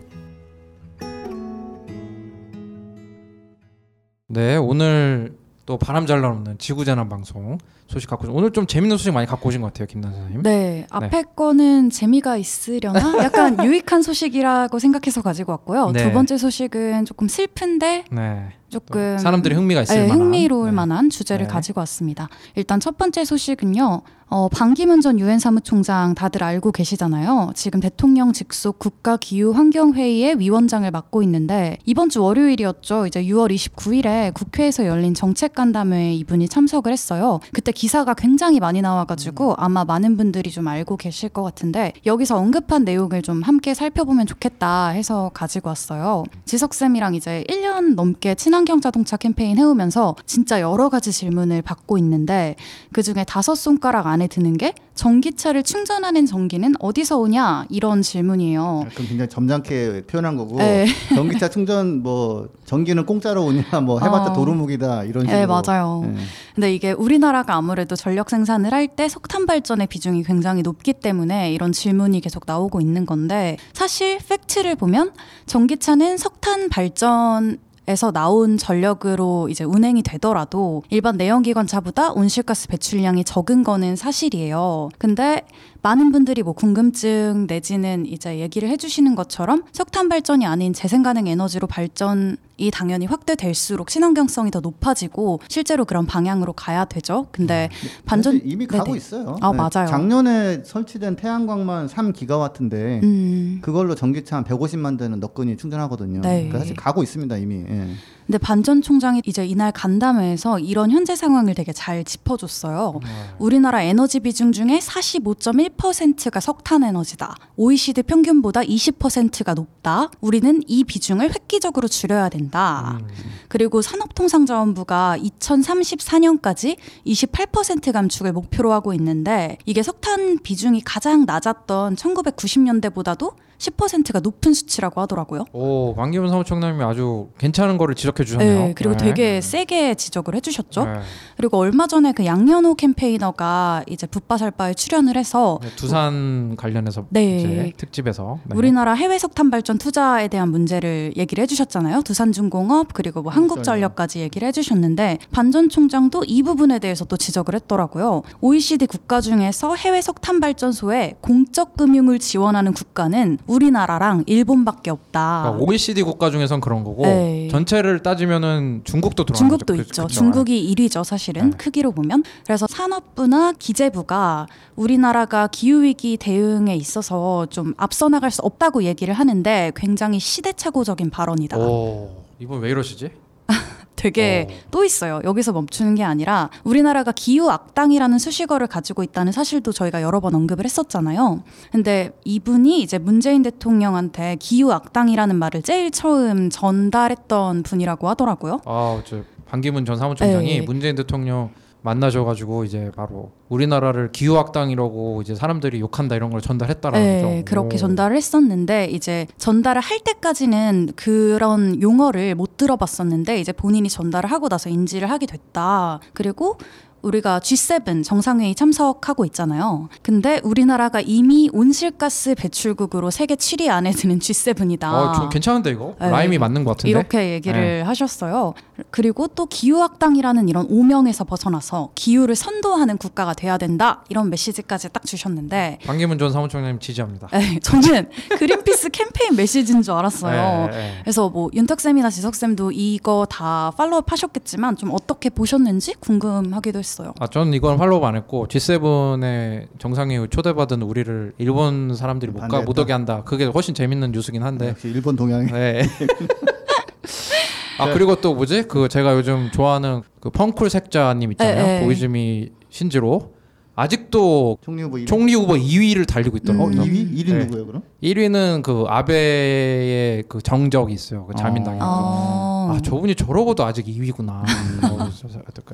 [4.35, 5.33] 네, 오늘
[5.65, 9.61] 또 바람 잘 나오는 지구재난 방송 소식 갖고 오늘 좀 재밌는 소식 많이 갖고 오신
[9.61, 10.43] 것 같아요, 김단 선생님.
[10.43, 15.91] 네, 앞에 거는 재미가 있으려나 약간 유익한 소식이라고 생각해서 가지고 왔고요.
[15.91, 16.03] 네.
[16.03, 18.49] 두 번째 소식은 조금 슬픈데 네.
[18.75, 20.71] 조금 사람들이 흥미가 있을 네, 만한 흥미로울 네.
[20.73, 21.53] 만한 주제를 네.
[21.53, 22.27] 가지고 왔습니다.
[22.55, 24.01] 일단 첫 번째 소식은요.
[24.27, 27.51] 어, 반기문 전 유엔 사무총장 다들 알고 계시잖아요.
[27.53, 33.05] 지금 대통령 직속 국가 기후 환경 회의의 위원장을 맡고 있는데 이번 주 월요일이었죠.
[33.05, 37.39] 이제 6월 29일에 국회에서 열린 정책 간담회에 이분이 참석을 했어요.
[37.53, 39.55] 그때 기사가 굉장히 많이 나와가지고 음.
[39.57, 44.89] 아마 많은 분들이 좀 알고 계실 것 같은데 여기서 언급한 내용을 좀 함께 살펴보면 좋겠다
[44.89, 46.23] 해서 가지고 왔어요.
[46.45, 51.99] 지석 쌤이랑 이제 1년 넘게 친 환경 자동차 캠페인 해오면서 진짜 여러 가지 질문을 받고
[51.99, 52.55] 있는데
[52.91, 58.85] 그 중에 다섯 손가락 안에 드는 게 전기차를 충전하는 전기는 어디서 오냐 이런 질문이에요.
[58.89, 60.87] 그럼 굉장히 점잖게 표현한 거고 네.
[61.13, 64.33] 전기차 충전 뭐 전기는 공짜로 오냐 뭐 해봤자 어.
[64.33, 65.37] 도루묵이다 이런 식으로.
[65.39, 66.01] 네, 맞아요.
[66.07, 66.15] 네.
[66.55, 71.71] 근데 이게 우리나라가 아무래도 전력 생산을 할 때 석탄 발전의 비중이 굉장히 높기 때문에 이런
[71.71, 75.11] 질문이 계속 나오고 있는 건데 사실 팩트를 보면
[75.47, 83.95] 전기차는 석탄 발전 에서 나온 전력으로 이제 운행이 되더라도 일반 내연기관차보다 온실가스 배출량이 적은 거는
[83.95, 84.89] 사실이에요.
[84.97, 85.45] 근데
[85.85, 92.71] 많은 분들이 뭐 궁금증 내지는 이제 얘기를 해주시는 것처럼 석탄 발전이 아닌 재생가능 에너지로 발전이
[92.73, 97.27] 당연히 확대될수록 친환경성이 더 높아지고 실제로 그런 방향으로 가야 되죠.
[97.31, 97.69] 근데
[98.03, 98.97] 반전 사실 이미 가고 네네.
[98.97, 99.25] 있어요.
[99.25, 99.35] 네.
[99.41, 99.85] 아, 맞아요.
[99.87, 103.59] 작년에 설치된 태양광만 3기가와트인데 음.
[103.61, 106.21] 그걸로 전기차 한 150만 대는 너끈히 충전하거든요.
[106.21, 106.47] 네.
[106.47, 107.63] 그러니까 사실 가고 있습니다 이미.
[107.69, 107.89] 예.
[108.25, 112.99] 근데 반전 총장이 이제 이날 간담회에서 이런 현재 상황을 되게 잘 짚어줬어요.
[113.37, 117.35] 우리나라 에너지 비중 중에 45.1%가 석탄 에너지다.
[117.55, 120.09] OECD 평균보다 20%가 높다.
[120.21, 122.99] 우리는 이 비중을 획기적으로 줄여야 된다.
[123.47, 134.19] 그리고 산업통상자원부가 2034년까지 28% 감축을 목표로 하고 있는데 이게 석탄 비중이 가장 낮았던 1990년대보다도 10%가
[134.19, 135.45] 높은 수치라고 하더라고요.
[135.53, 138.59] 오 왕기문 사무총장님이 아주 괜찮은 거를 지적 해 주셨네요.
[138.59, 139.05] 네, 그리고 네.
[139.05, 140.85] 되게 세게 지적을 해주셨죠.
[140.85, 140.99] 네.
[141.37, 147.73] 그리고 얼마 전에 그 양현호 캠페이너가 이제 붓바살바에 출연을 해서 네, 두산 관련해서 네.
[147.77, 148.55] 특집에서 네.
[148.55, 152.01] 우리나라 해외 석탄 발전 투자에 대한 문제를 얘기를 해주셨잖아요.
[152.01, 158.23] 두산중공업 그리고 뭐 한국전력까지 얘기를 해주셨는데 반전 총장도 이 부분에 대해서 또 지적을 했더라고요.
[158.41, 165.43] OECD 국가 중에서 해외 석탄 발전소에 공적 금융을 지원하는 국가는 우리나라랑 일본밖에 없다.
[165.43, 167.47] 그러니까 OECD 국가 중에선 그런 거고 네.
[167.49, 169.81] 전체를 따지면은 중국도 들어가는 중국도 거죠.
[169.81, 170.03] 있죠.
[170.03, 170.13] 그쵸?
[170.13, 171.57] 중국이 1위죠, 사실은 네.
[171.57, 172.23] 크기로 보면.
[172.45, 179.71] 그래서 산업부나 기재부가 우리나라가 기후 위기 대응에 있어서 좀 앞서 나갈 수 없다고 얘기를 하는데
[179.75, 181.57] 굉장히 시대착오적인 발언이다.
[181.57, 183.09] 오 이번 왜 이러시지?
[184.05, 184.53] 되게 오.
[184.69, 185.19] 또 있어요.
[185.23, 190.63] 여기서 멈추는 게 아니라 우리나라가 기후 악당이라는 수식어를 가지고 있다는 사실도 저희가 여러 번 언급을
[190.63, 191.41] 했었잖아요.
[191.71, 198.61] 근데 이분이 이제 문재인 대통령한테 기후 악당이라는 말을 제일 처음 전달했던 분이라고 하더라고요.
[198.65, 200.65] 아 저 반기문 전 사무총장이 네.
[200.65, 201.49] 문재인 대통령
[201.85, 207.45] 만나셔가지고 이제 바로 우리나라를 기후학당이라고 이제 사람들이 욕한다 이런 걸 전달했다라는 네, 거죠.
[207.45, 207.77] 그렇게 오.
[207.77, 214.69] 전달을 했었는데 이제 전달을 할 때까지는 그런 용어를 못 들어봤었는데 이제 본인이 전달을 하고 나서
[214.69, 215.99] 인지를 하게 됐다.
[216.13, 216.57] 그리고
[217.05, 219.89] 우리가 G7 정상회의 참석하고 있잖아요.
[220.01, 224.83] 근데 우리나라가 이미 온실가스 배출국으로 세계 7위 안에 드는 G7이다.
[224.91, 226.09] 어, 좀 괜찮은데 이거 네.
[226.09, 226.89] 라임이 맞는 것 같은데.
[226.89, 228.55] 이렇게 얘기를 하셨어요.
[228.89, 234.03] 그리고 또 기후학당이라는 이런 오명에서 벗어나서 기후를 선도하는 국가가 돼야 된다.
[234.09, 237.29] 이런 메시지까지 딱 주셨는데 반기문 전 사무총장님 지지합니다.
[237.33, 240.67] 에, 저는 그린피스 캠페인 메시지인 줄 알았어요.
[240.71, 240.97] 네, 네.
[241.03, 246.94] 그래서 뭐 윤탁쌤이나 지석쌤도 이거 다 팔로우업 하셨겠지만 좀 어떻게 보셨는지 궁금하기도 했어요.
[247.19, 252.61] 아, 저는 이건 팔로우 안 했고 G7의 정상회의 초대받은 우리를 일본 사람들이 못, 가.
[252.61, 253.23] 못 오게 한다.
[253.25, 254.69] 그게 훨씬 재밌는 뉴스긴 한데.
[254.69, 255.83] 역시 일본 동양이 네.
[257.77, 258.63] 아 그리고 또 뭐지?
[258.63, 261.65] 그 제가 요즘 좋아하는 그 펑쿨 색자님 있잖아요.
[261.65, 261.83] 에, 에.
[261.83, 263.33] 보이즈미 신지로
[263.75, 265.07] 아직도 총리 후보 1위.
[265.07, 266.81] 총리 후보 2위를 달리고 어 있더라고요.
[266.81, 267.13] 2위?
[267.13, 267.39] 1위 네.
[267.45, 267.83] 누구예요 그럼?
[268.01, 271.25] 1위는 그 아베의 그 정적이 있어요.
[271.25, 271.79] 그 자민당이.
[271.81, 272.54] 어.
[272.65, 272.73] 어.
[272.75, 274.43] 아 저분이 저러고도 아직 2위구나.
[274.83, 275.09] 어,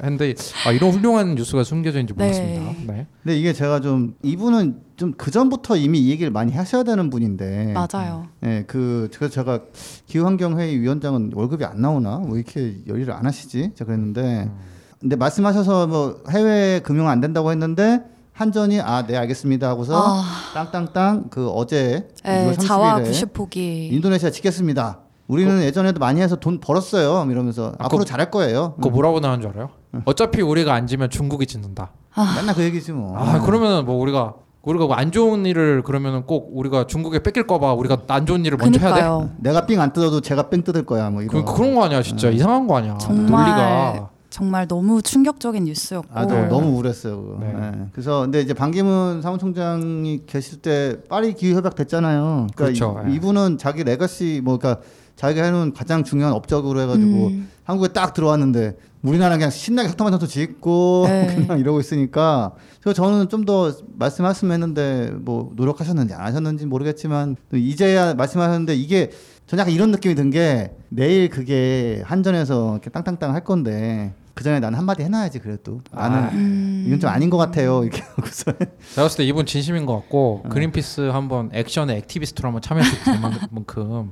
[0.04, 0.34] 했는데
[0.66, 2.24] 아 이런 훌륭한 뉴스가 숨겨져 있는지 네.
[2.26, 2.94] 몰랐습니다.
[2.94, 3.08] 네.
[3.24, 7.74] 근데 이게 제가 좀 이분은 좀 그 전부터 이미 이 얘기를 많이 하셔야 되는 분인데.
[7.74, 8.28] 맞아요.
[8.44, 9.62] 예, 그 그래서 제가
[10.08, 13.72] 기후환경회의 위원장은 월급이 안 나오나 왜 이렇게 열일을 안 하시지?
[13.76, 14.58] 제가 그랬는데 음.
[15.00, 18.02] 근데 말씀하셔서 뭐 해외 금융 안 된다고 했는데
[18.34, 20.24] 한전이 아 네 알겠습니다 하고서 아.
[20.54, 23.92] 땅땅땅 그 어제 에, 6월 자와 30일에 90포기.
[23.94, 25.00] 인도네시아 지겠습니다.
[25.32, 27.26] 우리는 예전에도 많이 해서 돈 벌었어요.
[27.32, 28.74] 이러면서 아, 앞으로 그거- 잘할 거예요.
[28.76, 29.70] 그거 뭐라고 나온 줄 알아요?
[30.04, 31.92] 어차피 우리가 안 지으면 중국이 짓는다.
[32.38, 33.18] 맨날 그 얘기지 뭐.
[33.18, 37.98] 아 그러면은 뭐 우리가 우리가 뭐 안 좋은 일을 그러면은 꼭 우리가 중국에 뺏길까봐 우리가
[38.10, 39.02] 안 좋은 일을 먼저 해야 돼?
[39.02, 39.30] 그니까요.
[39.38, 41.10] 내가 삥 안 뜯어도 쟤가 삥 뜯을 거야.
[41.10, 41.46] 뭐 그, 이런.
[41.46, 46.08] 그런 거 아니야 진짜 이상한 거 아니야 정말 논리가 정말 너무 충격적인 뉴스였고.
[46.14, 46.48] 아, 네.
[46.48, 47.22] 너무, 우울했어요.
[47.22, 47.38] 그거.
[47.42, 47.54] 네.
[47.54, 47.86] 네.
[47.92, 52.48] 그래서 근데 이제 반기문 사무총장이 계실 때 파리 기후 협약 됐잖아요.
[52.56, 53.02] 그러니까 그렇죠.
[53.10, 53.20] 이, 예.
[53.20, 54.82] 분은 자기 legacy 뭐 그러니까
[55.16, 57.50] 자기가 해놓은 가장 중요한 업적으로 해가지고 음.
[57.64, 61.28] 한국에 딱 들어왔는데 우리나라 그냥 신나게 석탄만 도 짓고 네.
[61.48, 67.58] 그냥 이러고 있으니까 그래서 저는 좀 더 말씀하셨으면 했는데 뭐 노력하셨는지 안 하셨는지 모르겠지만 또
[67.58, 69.10] 이제야 말씀하셨는데 이게
[69.48, 74.60] 전 약간 이런 느낌이 든 게 내일 그게 한전에서 이렇게 땅땅땅 할 건데 그 전에
[74.60, 76.30] 나는 한마디 해놔야지 그래도 나는 아.
[76.34, 76.84] 음.
[76.88, 81.10] 이건 좀 아닌 것 같아요 이렇게 하고서 제가 봤을 때 이분 진심인 것 같고 그린피스
[81.10, 83.00] 한번 액션의 액티비스트로 한번 참여하실
[83.52, 84.12] 만큼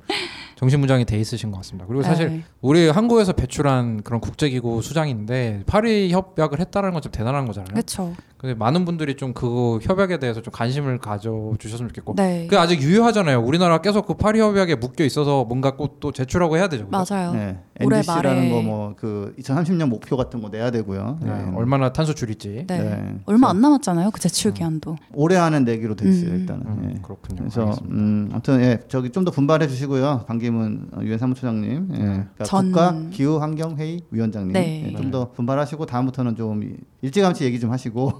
[0.60, 1.86] 정신무장이 돼 있으신 것 같습니다.
[1.88, 2.44] 그리고 사실 네.
[2.60, 7.70] 우리 한국에서 배출한 그런 국제기구 수장인데 파리 협약을 했다는 건 좀 대단한 거잖아요.
[7.72, 8.14] 그렇죠.
[8.38, 12.16] 근데 많은 분들이 좀 그 협약에 대해서 좀 관심을 가져 주셨으면 좋겠고.
[12.16, 12.46] 네.
[12.50, 13.40] 그 아직 유효하잖아요.
[13.42, 16.88] 우리나라 계속 그 파리 협약에 묶여 있어서 뭔가 꼭 또 제출하고 해야 되죠.
[16.88, 17.06] 그죠?
[17.14, 17.34] 맞아요.
[17.34, 17.58] 네.
[17.80, 21.20] NDC라는 말에 거뭐 그 2030년 목표 같은 거 내야 되고요.
[21.22, 21.52] 네, 네.
[21.56, 22.66] 얼마나 탄소 줄일지.
[22.68, 22.80] 네.
[22.80, 23.16] 네.
[23.26, 24.12] 얼마 안 남았잖아요.
[24.12, 24.98] 그 제출 기한도.
[25.14, 26.36] 올해 안은 내기로 돼 있어요 음.
[26.40, 26.62] 일단은.
[26.66, 27.02] 음, 예.
[27.02, 27.38] 그렇군요.
[27.40, 27.96] 그래서 알겠습니다.
[27.96, 30.24] 음, 아무튼 예, 저기 좀 더 분발해 주시고요.
[30.28, 31.98] 반기 문 유엔 사무처장님, 예.
[31.98, 34.86] 그러니까 전- 국가 기후 환경 회의 위원장님, 네.
[34.88, 36.62] 예, 좀더 분발하시고 다음부터는 좀
[37.02, 38.12] 일찌감치 얘기 좀 하시고.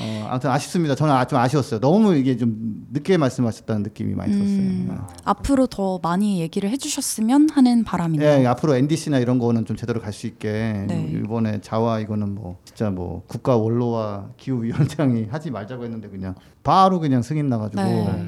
[0.00, 0.94] 어, 아무튼 아쉽습니다.
[0.94, 1.80] 저는 아, 좀 아쉬웠어요.
[1.80, 4.58] 너무 이게 좀 늦게 말씀하셨다는 느낌이 많이 들었어요.
[4.58, 8.40] 음, 앞으로 더 많이 얘기를 해주셨으면 하는 바람이네요.
[8.42, 11.08] 예, 앞으로 NDC나 이런 거는 좀 제대로 갈 수 있게 네.
[11.12, 16.98] 일본의 자와 이거는 뭐 진짜 뭐 국가 원로와 기후 위원장이 하지 말자고 했는데 그냥 바로
[16.98, 18.26] 그냥 승인 나가지고 네.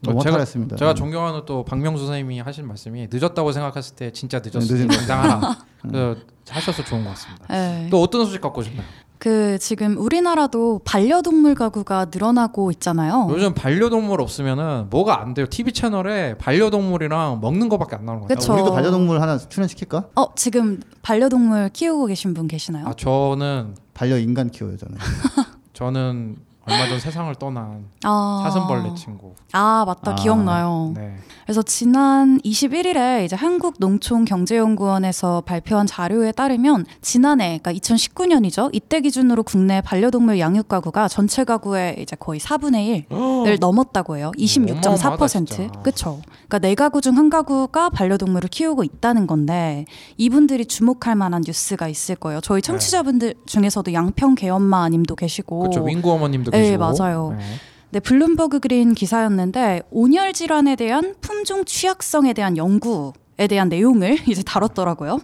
[0.00, 0.76] 너무 어, 제가 화탈했습니다.
[0.76, 4.96] 제가 존경하는 또 박명수 선생님이 하신 말씀이 늦었다고 생각했을 때 진짜 네, 늦었으니 늦은 거.
[4.96, 5.56] 당장하라.
[5.90, 7.46] 그 하셔서 좋은 것 같습니다.
[7.48, 7.88] 네.
[7.90, 8.84] 또 어떤 소식 갖고 오셨나요?
[9.18, 13.28] 그 지금 우리나라도 반려동물 가구가 늘어나고 있잖아요.
[13.30, 15.46] 요즘 반려동물 없으면은 뭐가 안 돼요.
[15.48, 18.36] TV 채널에 반려동물이랑 먹는 거밖에 안 나오는 거예요.
[18.38, 18.52] 그쵸.
[18.52, 20.08] 아, 우리도 반려동물 하나 출연시킬까?
[20.16, 22.86] 어 지금 반려동물 키우고 계신 분 계시나요?
[22.86, 24.98] 아 저는 반려 인간 키워요 저는.
[25.72, 26.36] 저는
[26.68, 29.34] 얼마 전 세상을 떠난 아, 사슴벌레 친구.
[29.52, 30.92] 아 맞다 아, 기억나요.
[30.94, 31.16] 네.
[31.44, 38.70] 그래서 지난 21일에 이제 한국농촌경제연구원에서 발표한 자료에 따르면 지난해 그러니까 2019년이죠.
[38.72, 44.32] 이때 기준으로 국내 반려동물 양육 가구가 전체 가구의 이제 거의 4분의 1을 넘었다고 해요.
[44.36, 45.28] 어마어마하다, 26.4%.
[45.28, 45.68] 진짜.
[45.82, 46.20] 그렇죠.
[46.48, 49.86] 그러니까 네 가구 중 한 가구가 반려동물을 키우고 있다는 건데
[50.18, 52.40] 이분들이 주목할 만한 뉴스가 있을 거예요.
[52.42, 55.82] 저희 청취자분들 중에서도 양평 개엄마 님도 계시고 그렇죠.
[55.84, 56.78] 윙구 어머님도 네, 계시고.
[56.78, 57.34] 맞아요.
[57.38, 57.44] 네.
[57.90, 65.20] 네, 블룸버그 그린 기사였는데 온열 질환에 대한 품종 취약성에 대한 연구에 대한 내용을 이제 다뤘더라고요.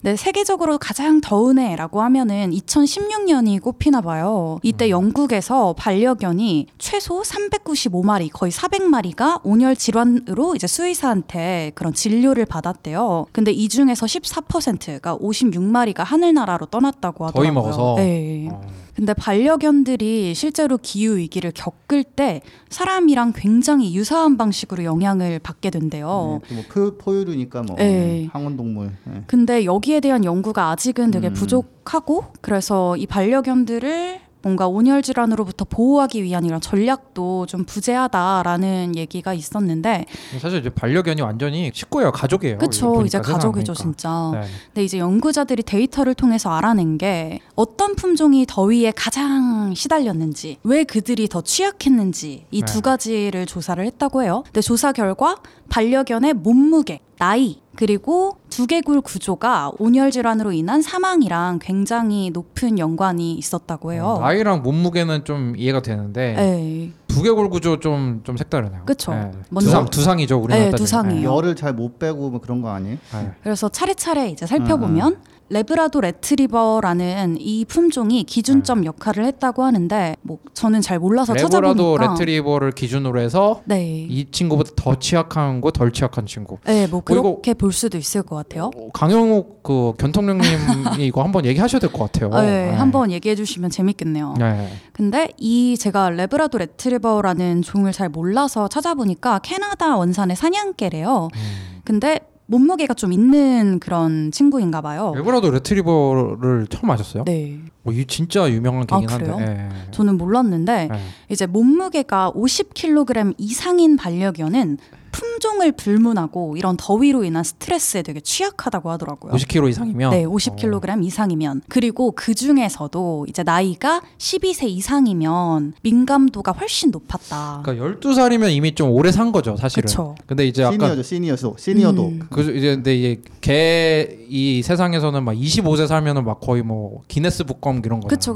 [0.00, 4.58] 네, 세계적으로 가장 더운 해라고 하면은 2016년이 꼽히나 봐요.
[4.62, 13.26] 이때 영국에서 반려견이 최소 395마리, 거의 400마리가 온열 질환으로 이제 수의사한테 그런 진료를 받았대요.
[13.32, 17.52] 근데 이 중에서 14%가 56마리가 하늘나라로 떠났다고 더위 하더라고요.
[17.52, 17.94] 먹어서?
[17.96, 18.48] 네.
[18.50, 18.85] 어.
[18.96, 22.40] 근데 반려견들이 실제로 기후 위기를 겪을 때
[22.70, 26.40] 사람이랑 굉장히 유사한 방식으로 영향을 받게 된대요.
[26.48, 28.26] 네, 뭐 포, 포유류니까 뭐 네.
[28.32, 28.90] 항온동물.
[29.04, 29.22] 네.
[29.26, 31.34] 근데 여기에 대한 연구가 아직은 되게 음.
[31.34, 40.06] 부족하고 그래서 이 반려견들을 뭔가 온열 질환으로부터 보호하기 위한 이런 전략도 좀 부재하다라는 얘기가 있었는데
[40.40, 42.58] 사실 이제 반려견이 완전히 식구예요, 가족이에요.
[42.58, 43.74] 보니까 이제 가족이죠.
[43.74, 44.42] 진짜 네.
[44.66, 51.40] 근데 이제 연구자들이 데이터를 통해서 알아낸 게 어떤 품종이 더위에 가장 시달렸는지, 왜 그들이 더
[51.40, 52.66] 취약했는지 이 네.
[52.66, 54.44] 두 가지를 조사를 했다고 해요.
[54.46, 55.38] 근데 조사 결과
[55.70, 64.14] 반려견의 몸무게, 나이, 그리고 두개골 구조가 온열 질환으로 인한 사망이랑 굉장히 높은 연관이 있었다고 해요.
[64.16, 66.90] 어, 나이랑 몸무게는 좀 이해가 되는데 네.
[67.06, 68.82] 두개골 구조 좀 좀 색다르네요.
[68.86, 69.12] 그쵸.
[69.12, 69.30] 네.
[69.50, 70.76] 먼저- 두상 두상이죠 우리나라 네.
[70.76, 71.36] 두상이에요.
[71.36, 72.96] 열을 잘 못 빼고 뭐 그런 거 아니에요?
[73.12, 73.30] 네.
[73.42, 80.98] 그래서 차례차례 이제 살펴보면 래브라도 레트리버라는 이 품종이 기준점 역할을 했다고 하는데 뭐 저는 잘
[80.98, 84.06] 몰라서 래브라도 찾아보니까 레트리버를 기준으로 해서 네.
[84.08, 86.58] 이 친구보다 더 취약한 거 덜 취약한 친구.
[86.64, 88.70] 네, 뭐 어, 그렇게 볼 수도 있을 것 같아요.
[88.76, 90.46] 어, 강형욱 그 견통령님이
[91.06, 92.30] 이거 한번 얘기하셔야 될 것 같아요.
[92.40, 94.34] 네, 한번 얘기해 주시면 재밌겠네요.
[94.38, 94.68] 네.
[94.92, 101.28] 근데 이 제가 래브라도 레트리버라는 종을 잘 몰라서 찾아보니까 캐나다 원산의 사냥개래요.
[101.32, 101.80] 음.
[101.84, 105.12] 근데 몸무게가 좀 있는 그런 친구인가 봐요.
[105.16, 107.24] 래브라도 레트리버를 처음 아셨어요?
[107.24, 107.58] 네.
[107.84, 109.18] 어, 이 진짜 유명한 개긴 아.
[109.18, 109.36] 그래요?
[109.40, 109.68] 예.
[109.90, 110.98] 저는 몰랐는데 예.
[111.28, 114.78] 이제 몸무게가 50kg 이상인 반려견은
[115.16, 119.32] 품종을 불문하고 이런 더위로 인한 스트레스에 되게 취약하다고 하더라고요.
[119.32, 127.62] 50kg 이상이면 네, 50kg 이상이면 그리고 그 중에서도 이제 나이가 12세 이상이면 민감도가 훨씬 높았다.
[127.64, 129.86] 그러니까 12살이면 이미 좀 오래 산 거죠, 사실은.
[129.86, 130.14] 그쵸.
[130.26, 132.06] 근데 이제 아까 시니어죠, 시니어도, 시니어도.
[132.08, 132.20] 음.
[132.30, 137.80] 그 이제 근데 이게 개 이 세상에서는 막 25세 살면은 막 거의 뭐 기네스 북검
[137.84, 138.08] 이런 거.
[138.08, 138.34] 그쵸.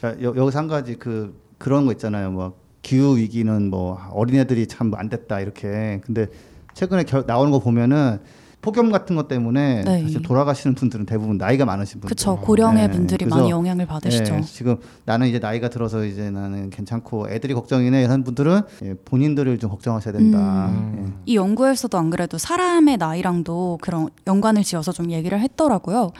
[0.00, 2.30] 자, 여, 여기서 한 가지 그 그런 거 있잖아요.
[2.30, 6.00] 뭐 기후 위기는 뭐 어린애들이 참 안 됐다 이렇게.
[6.04, 6.26] 근데
[6.74, 8.18] 최근에 결, 나오는 거 보면은
[8.62, 10.02] 폭염 같은 것 때문에 네.
[10.02, 12.08] 사실 돌아가시는 분들은 대부분 나이가 많으신 분들.
[12.10, 12.36] 그쵸.
[12.36, 14.34] 고령의 네, 분들이 많이 영향을 받으시죠.
[14.34, 14.76] 예, 지금
[15.06, 20.12] 나는 이제 나이가 들어서 이제 나는 괜찮고 애들이 걱정이네 이런 분들은 예, 본인들을 좀 걱정하셔야
[20.12, 20.66] 된다.
[20.68, 21.06] 음.
[21.08, 21.22] 예.
[21.24, 26.10] 이 연구에서도 안 그래도 사람의 나이랑도 그런 연관을 지어서 좀 얘기를 했더라고요.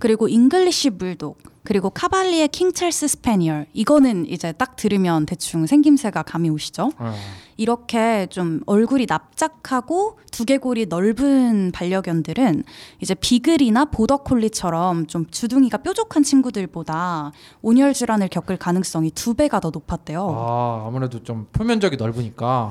[0.00, 6.50] 그리고 잉글리시 불독 그리고 카발리에 킹 찰스 스패니얼 이거는 이제 딱 들으면 대충 생김새가 감이
[6.50, 6.92] 오시죠.
[6.98, 7.14] 어.
[7.56, 12.64] 이렇게 좀 얼굴이 납작하고 두개골이 넓은 반려견들은
[13.00, 20.28] 이제 비글이나 보더콜리처럼 좀 주둥이가 뾰족한 친구들보다 온열 질환을 겪을 가능성이 두 배가 더 높았대요.
[20.36, 22.70] 아 아무래도 좀 표면적이 넓으니까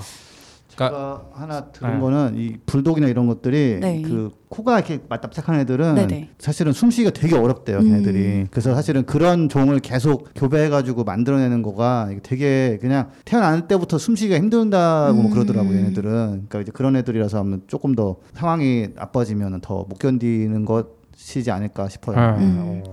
[0.76, 2.00] 그러니까 제가 하나 들은 네.
[2.00, 4.02] 거는 이 불독이나 이런 것들이 네.
[4.02, 6.30] 그 코가 이렇게 납작한 애들은 네네.
[6.38, 7.84] 사실은 숨쉬기가 되게 어렵대요, 음.
[7.86, 8.48] 걔네들이.
[8.52, 15.26] 그래서 사실은 그런 종을 계속 교배해가지고 만들어내는 거가 되게 그냥 태어날 때부터 숨쉬기가 힘든다고 뭐
[15.26, 15.32] 음.
[15.32, 16.12] 그러더라고요, 얘네들은.
[16.48, 22.38] 그러니까 이제 그런 애들이라서 아마 조금 더 상황이 나빠지면 더 못 견디는 것이지 않을까 싶어요.
[22.38, 22.44] 네.
[22.44, 22.84] 음.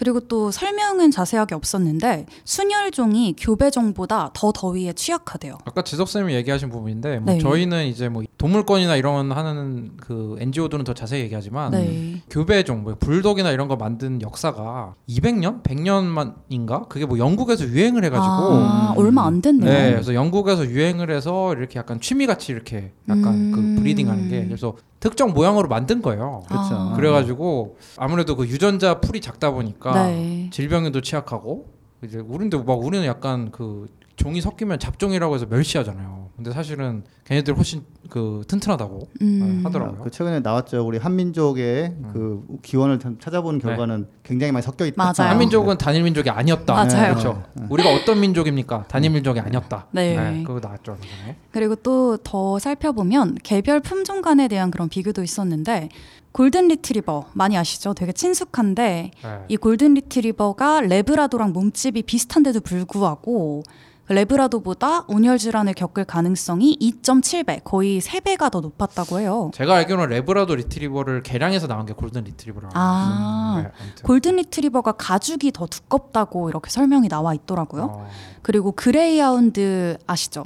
[0.00, 0.10] 어.
[0.10, 5.58] 그리고 또 설명은 자세하게 없었는데 순혈종이 교배종보다 더 더위에 취약하대요.
[5.64, 7.38] 아까 지석 쌤이 얘기하신 부분인데 뭐 네.
[7.38, 12.22] 저희는 이제 뭐 동물권이나 이런 하는 그 NGO들은 더 자세히 얘기하지만 네.
[12.30, 16.88] 교배종, 뭐 불독이나 이런 거 만든 역사가 200년, 100년만인가?
[16.88, 19.70] 그게 뭐 영국에서 유행을 해가지고 아, 얼마 안 됐네요.
[19.70, 23.52] 네, 그래서 영국에서 유행을 해서 이렇게 약간 취미 같이 이렇게 약간 음.
[23.76, 26.42] 그 브리딩하는 게 그래서 특정 모양으로 만든 거예요.
[26.46, 26.74] 그렇죠.
[26.74, 26.92] 아.
[26.94, 30.50] 그래가지고 아무래도 그 유전자 풀이 작다 보니까 네.
[30.52, 31.66] 질병에도 취약하고
[32.04, 33.88] 이제 우리인데 막 우리는 약간 그
[34.20, 36.28] 종이 섞이면 잡종이라고 해서 멸시하잖아요.
[36.36, 39.62] 근데 사실은 걔네들 훨씬 그 튼튼하다고 음.
[39.64, 40.02] 하더라고요.
[40.02, 40.86] 그 최근에 나왔죠.
[40.86, 45.02] 우리 한민족의 그 기원을 참 찾아보는 결과는 굉장히 많이 섞여 있다.
[45.02, 45.30] 맞아요.
[45.32, 46.72] 한민족은 단일 민족이 아니었다.
[46.74, 47.14] 맞아요.
[47.14, 47.42] 그렇죠.
[47.68, 48.84] 우리가 어떤 민족입니까?
[48.88, 49.86] 단일 민족이 아니었다.
[49.92, 50.42] 네.
[50.46, 50.96] 그거 나왔죠.
[51.00, 51.36] 전에.
[51.50, 55.88] 그리고 또 더 살펴보면 개별 품종 간에 대한 그런 비교도 있었는데
[56.32, 57.92] 골든 리트리버 많이 아시죠?
[57.94, 59.38] 되게 친숙한데 네.
[59.48, 63.70] 이 골든 리트리버가 래브라도랑 몸집이 비슷한데도 불구하고 그
[64.10, 69.50] 래브라도보다 온열 질환을 겪을 가능성이 2.7배, 거의 3배가 더 높았다고 해요.
[69.54, 72.72] 제가 알기로는 래브라도 리트리버를 개량해서 나온 게 골든 리트리버라고.
[72.76, 73.62] 아.
[73.64, 73.70] 네.
[74.02, 77.84] 골든 리트리버가 가죽이 더 두껍다고 이렇게 설명이 나와 있더라고요.
[77.84, 78.10] 어.
[78.42, 80.44] 그리고 그레이하운드 아시죠?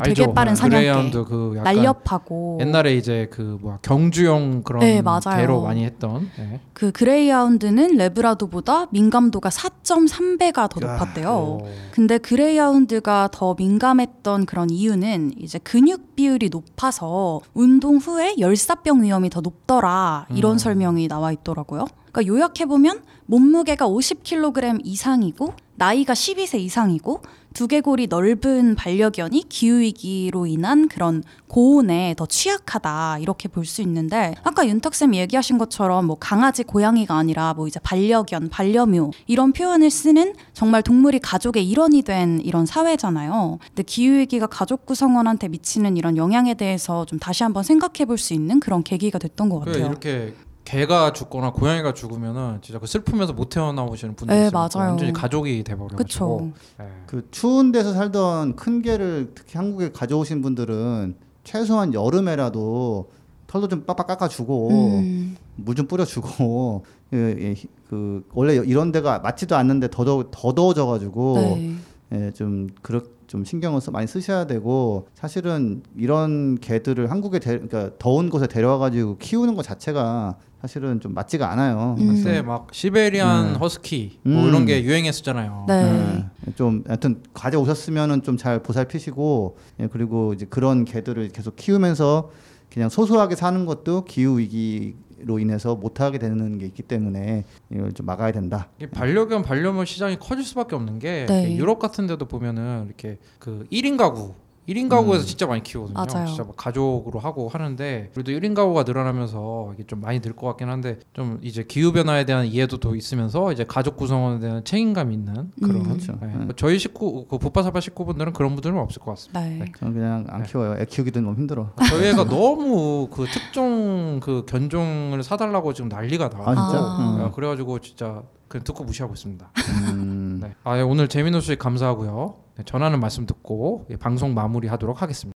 [0.00, 0.34] 그 되게 알죠?
[0.34, 1.24] 빠른 네, 사냥개.
[1.24, 5.38] 그 날렵하고 옛날에 이제 그 뭐야 경주용 그런 네, 맞아요.
[5.38, 6.30] 개로 많이 했던.
[6.36, 6.60] 네.
[6.72, 11.28] 그 그레이하운드는 래브라도보다 민감도가 4.3배가 더 야, 높았대요.
[11.28, 11.68] 오.
[11.92, 19.40] 근데 그레이하운드가 더 민감했던 그런 이유는 이제 근육 비율이 높아서 운동 후에 열사병 위험이 더
[19.40, 20.58] 높더라 이런 음.
[20.58, 21.86] 설명이 나와 있더라고요.
[22.12, 27.20] 그러니까 요약해 보면 몸무게가 50kg 이상이고 나이가 12세 이상이고
[27.56, 34.68] 두개골이 넓은 반려견이 기후 위기로 인한 그런 고온에 더 취약하다 이렇게 볼 수 있는데 아까
[34.68, 40.34] 윤탁 쌤이 얘기하신 것처럼 뭐 강아지 고양이가 아니라 뭐 이제 반려견 반려묘 이런 표현을 쓰는
[40.52, 43.58] 정말 동물이 가족의 일원이 된 이런 사회잖아요.
[43.68, 48.34] 근데 기후 위기가 가족 구성원한테 미치는 이런 영향에 대해서 좀 다시 한번 생각해 볼 수
[48.34, 49.86] 있는 그런 계기가 됐던 것그 같아요.
[49.86, 50.34] 이렇게
[50.66, 54.68] 개가 죽거나 고양이가 죽으면은 진짜 그 슬픔에서 못 태어나오시는 분들이 네, 있어요.
[54.74, 54.90] 맞아요.
[54.90, 55.96] 완전히 가족이 돼버려가지고.
[55.96, 56.52] 그쵸.
[56.78, 56.88] 네.
[57.06, 61.14] 그 추운 데서 살던 큰 개를 특히 한국에 가져오신 분들은
[61.44, 63.10] 최소한 여름에라도
[63.46, 69.54] 털도 좀 빡빡 깎아주고 음, 물좀 뿌려주고 그, 예, 히- 그 원래 이런 데가 맞지도
[69.54, 71.76] 않는데 더, 더, 더 더워져가지고 네.
[72.12, 77.90] 예, 좀 그렇 좀 신경을 써, 많이 쓰셔야 되고 사실은 이런 개들을 한국에 데, 그러니까
[77.98, 80.36] 더운 곳에 데려와 가지고 키우는 것 자체가
[80.66, 81.94] 사실은 좀 맞지가 않아요.
[82.00, 82.08] 음.
[82.16, 83.58] 그때 막 시베리안 네.
[83.58, 84.48] 허스키 뭐 음.
[84.48, 85.64] 이런 게 유행했었잖아요.
[85.68, 86.24] 네.
[86.48, 92.30] 예, 좀 하여튼 가져 오셨으면은 좀 잘 보살피시고 예, 그리고 이제 그런 개들을 계속 키우면서
[92.70, 98.04] 그냥 소소하게 사는 것도 기후 위기 로 인해서 못하게 되는 게 있기 때문에 이걸 좀
[98.04, 98.68] 막아야 된다.
[98.76, 101.56] 이게 반려견 반려묘 시장이 커질 수밖에 없는 게 네.
[101.56, 104.34] 유럽 같은 데도 보면은 이렇게 그 1인 가구
[104.68, 105.26] 1인 가구에서 음.
[105.26, 105.94] 진짜 많이 키우거든요.
[105.94, 106.26] 맞아요.
[106.26, 110.68] 진짜 막 가족으로 하고 하는데 그래도 1인 가구가 늘어나면서 이게 좀 많이 늘 것 같긴
[110.68, 115.50] 한데 좀 이제 기후 변화에 대한 이해도 더 있으면서 이제 가족 구성원에 대한 책임감 있는
[115.62, 115.82] 그런 음.
[115.84, 116.12] 그렇죠.
[116.20, 116.26] 네.
[116.26, 116.44] 네.
[116.44, 119.40] 뭐 저희 식구 그 부파사파 식구분들은 그런 분들은 없을 것 같습니다.
[119.40, 119.64] 네.
[119.78, 120.48] 저는 그냥 안 네.
[120.48, 120.76] 키워요.
[120.80, 121.70] 애 키우기도 너무 힘들어.
[121.88, 126.38] 저희 애가 너무 그 특종 그 견종을 사달라고 지금 난리가 나.
[126.40, 126.78] 아 진짜?
[126.80, 127.18] 아.
[127.26, 129.50] 어, 그래가지고 진짜 그냥 듣고 무시하고 있습니다.
[129.92, 130.40] 음.
[130.42, 130.54] 네.
[130.64, 132.36] 아, 예, 오늘 재민호 소식 감사하고요.
[132.56, 135.34] 네, 전하는 말씀 듣고 예, 방송 마무리하도록 하겠습니다.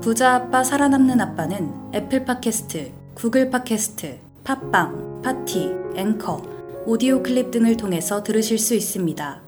[0.00, 6.42] 부자 아빠 살아남는 아빠는 애플 팟캐스트, 구글 팟캐스트, 팟빵, 파티, 앵커,
[6.86, 9.42] 오디오 클립 등을 통해서 들으실 수 있습니다.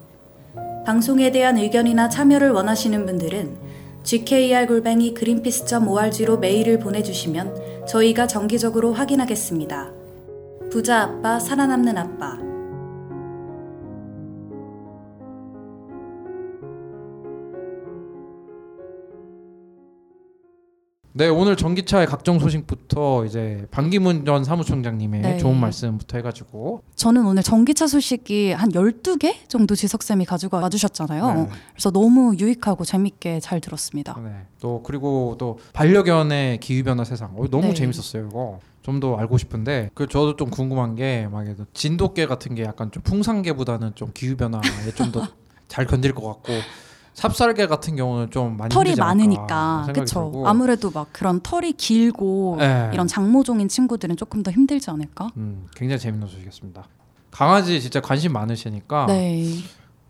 [0.85, 3.62] 방송에 대한 의견이나 참여를 원하시는 분들은
[4.05, 9.93] gkr골뱅이 greenpeace.org로 메일을 보내주시면 저희가 정기적으로 확인하겠습니다.
[10.71, 12.52] 부자 아빠 살아남는 아빠
[21.15, 25.37] 네 오늘 전기차의 각종 소식부터 이제 반기문 전 사무총장님의 네.
[25.37, 31.35] 좋은 말씀부터 해가지고 저는 오늘 전기차 소식이 한 12개 정도 지석쌤이 가지고 와주셨잖아요.
[31.35, 31.49] 네.
[31.75, 34.19] 그래서 너무 유익하고 재밌게 잘 들었습니다.
[34.25, 34.47] 네.
[34.59, 37.75] 또 그리고 또 반려견의 기후 변화 세상 어, 너무 네.
[37.75, 42.63] 재밌었어요 이거 좀 더 알고 싶은데 그 저도 좀 궁금한 게 막에 진돗개 같은 게
[42.65, 44.63] 약간 좀 풍산개보다는 좀 기후 변화에
[44.97, 45.27] 좀 더
[45.69, 46.53] 잘 견딜 것 같고
[47.15, 49.87] 삽살개 같은 경우는 좀 많이 털이 많으니까.
[49.93, 50.47] 들고.
[50.49, 52.91] 아무래도 막 그런 털이 길고 네.
[52.93, 55.29] 이런 장모종인 친구들은 조금 더 힘들지 않을까?
[55.37, 56.85] 음, 굉장히 재밌는 소식이었습니다.
[57.31, 59.47] 강아지 진짜 관심 많으시니까 네.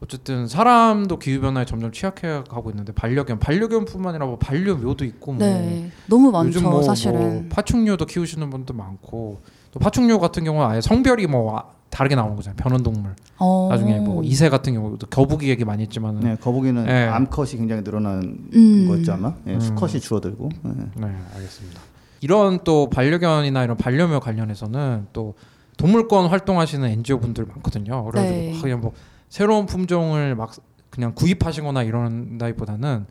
[0.03, 5.47] 어쨌든 사람도 기후 변화에 점점 취약해 가고 있는데 반려견 반려견뿐만 아니라 뭐 반려묘도 있고 뭐
[5.47, 5.91] 네.
[6.07, 7.19] 너무 많죠, 요즘 뭐, 사실은.
[7.21, 9.41] 뭐 파충류도 키우시는 분도 많고
[9.71, 13.69] 또 파충류 같은 경우는 아예 성별이 뭐 아- 다르게 나오는 거잖아요 변온동물 어.
[13.71, 17.07] 나중에 뭐 이새 같은 경우도 거북이 얘기 많이 했지만 네, 거북이는 네.
[17.07, 18.89] 암컷이 굉장히 늘어나는 음.
[18.89, 19.35] 거였죠 아마.
[19.47, 19.61] 예, 음.
[19.61, 20.49] 수컷이 줄어들고.
[20.65, 20.69] 예.
[21.01, 21.81] 네 알겠습니다
[22.23, 25.35] 이런 또 반려견이나 이런 반려묘 관련해서는 또
[25.77, 28.53] 동물권 활동하시는 NGO 분들 많거든요 그래가지고 네.
[28.53, 28.93] 막 그냥 뭐
[29.29, 30.53] 새로운 품종을 막
[30.89, 33.07] 그냥 구입하시거나 이런다기보다는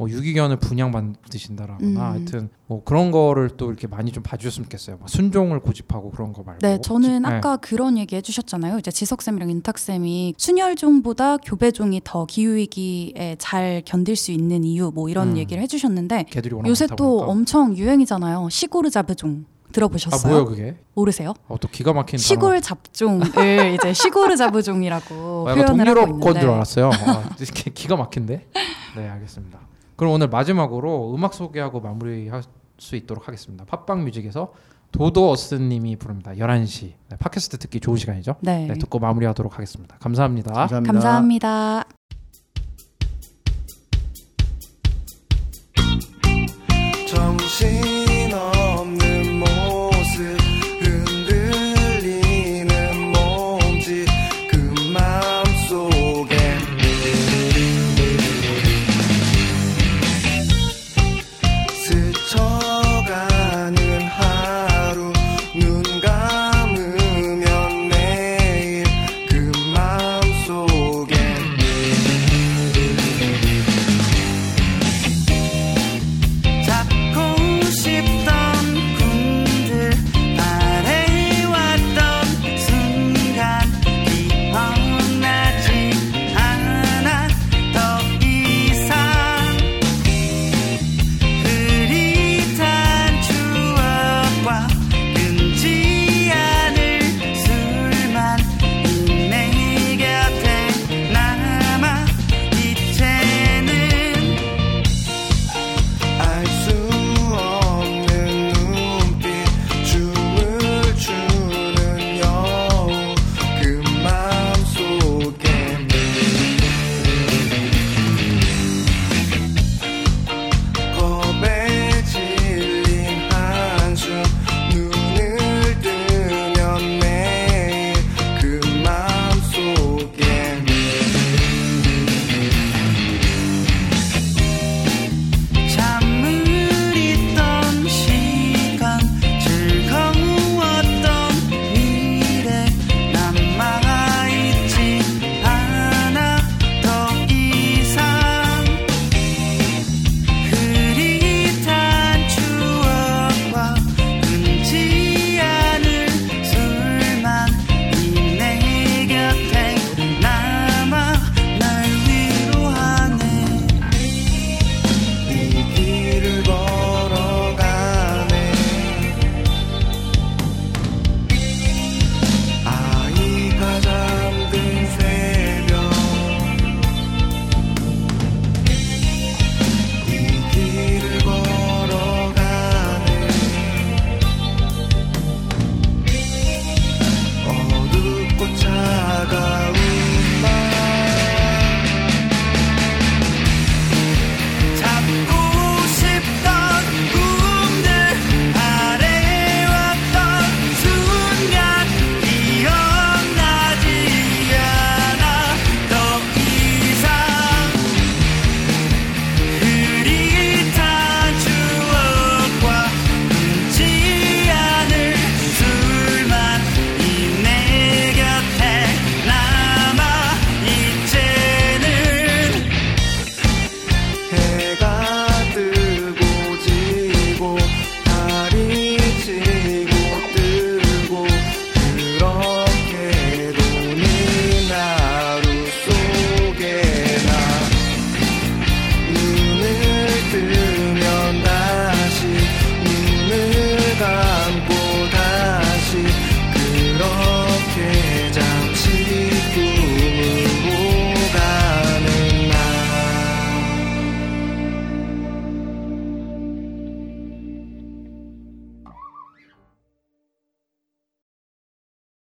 [0.00, 1.98] 뭐 유기견을 분양 받으신다라거나 음.
[1.98, 4.96] 하여튼 뭐 그런 거를 또 이렇게 많이 좀 봐주셨으면 좋겠어요.
[4.98, 6.66] 막 순종을 고집하고 그런 거 말고.
[6.66, 7.28] 네, 저는 네.
[7.28, 8.78] 아까 그런 얘기 해주셨잖아요.
[8.78, 15.36] 이제 지석쌤이랑 인탁쌤이 순혈종보다 교배종이 더 기후위기에 잘 견딜 수 있는 이유 뭐 이런 음.
[15.36, 16.24] 얘기를 해주셨는데
[16.66, 17.32] 요새 또 보니까.
[17.32, 18.48] 엄청 유행이잖아요.
[18.50, 20.32] 시골 자브종 아 들어보셨어요?
[20.32, 20.76] 뭐야 그게?
[20.94, 21.34] 모르세요?
[21.46, 23.26] 어, 또 기가 막힌 시골 잡종을
[23.78, 25.50] 이제 시골 자브종이라고 단어.
[25.50, 26.90] 아, 표현을 하고 동유럽 건줄 있는데 알았어요.
[26.90, 27.28] 아,
[27.74, 28.48] 기가 막힌데.
[28.96, 29.60] 네 알겠습니다.
[30.00, 32.42] 그럼 오늘 마지막으로 음악 소개하고 마무리할
[32.78, 33.66] 수 있도록 하겠습니다.
[33.66, 34.54] 팟빵 뮤직에서
[34.92, 36.32] 도도 어스 님이 부릅니다.
[36.32, 36.94] 11시.
[37.10, 38.36] 네, 팟캐스트 듣기 좋은 시간이죠.
[38.40, 38.66] 네.
[38.66, 39.98] 네, 듣고 마무리하도록 하겠습니다.
[39.98, 40.54] 감사합니다.
[40.54, 40.92] 감사합니다.
[40.92, 41.84] 감사합니다.
[47.06, 47.99] 정신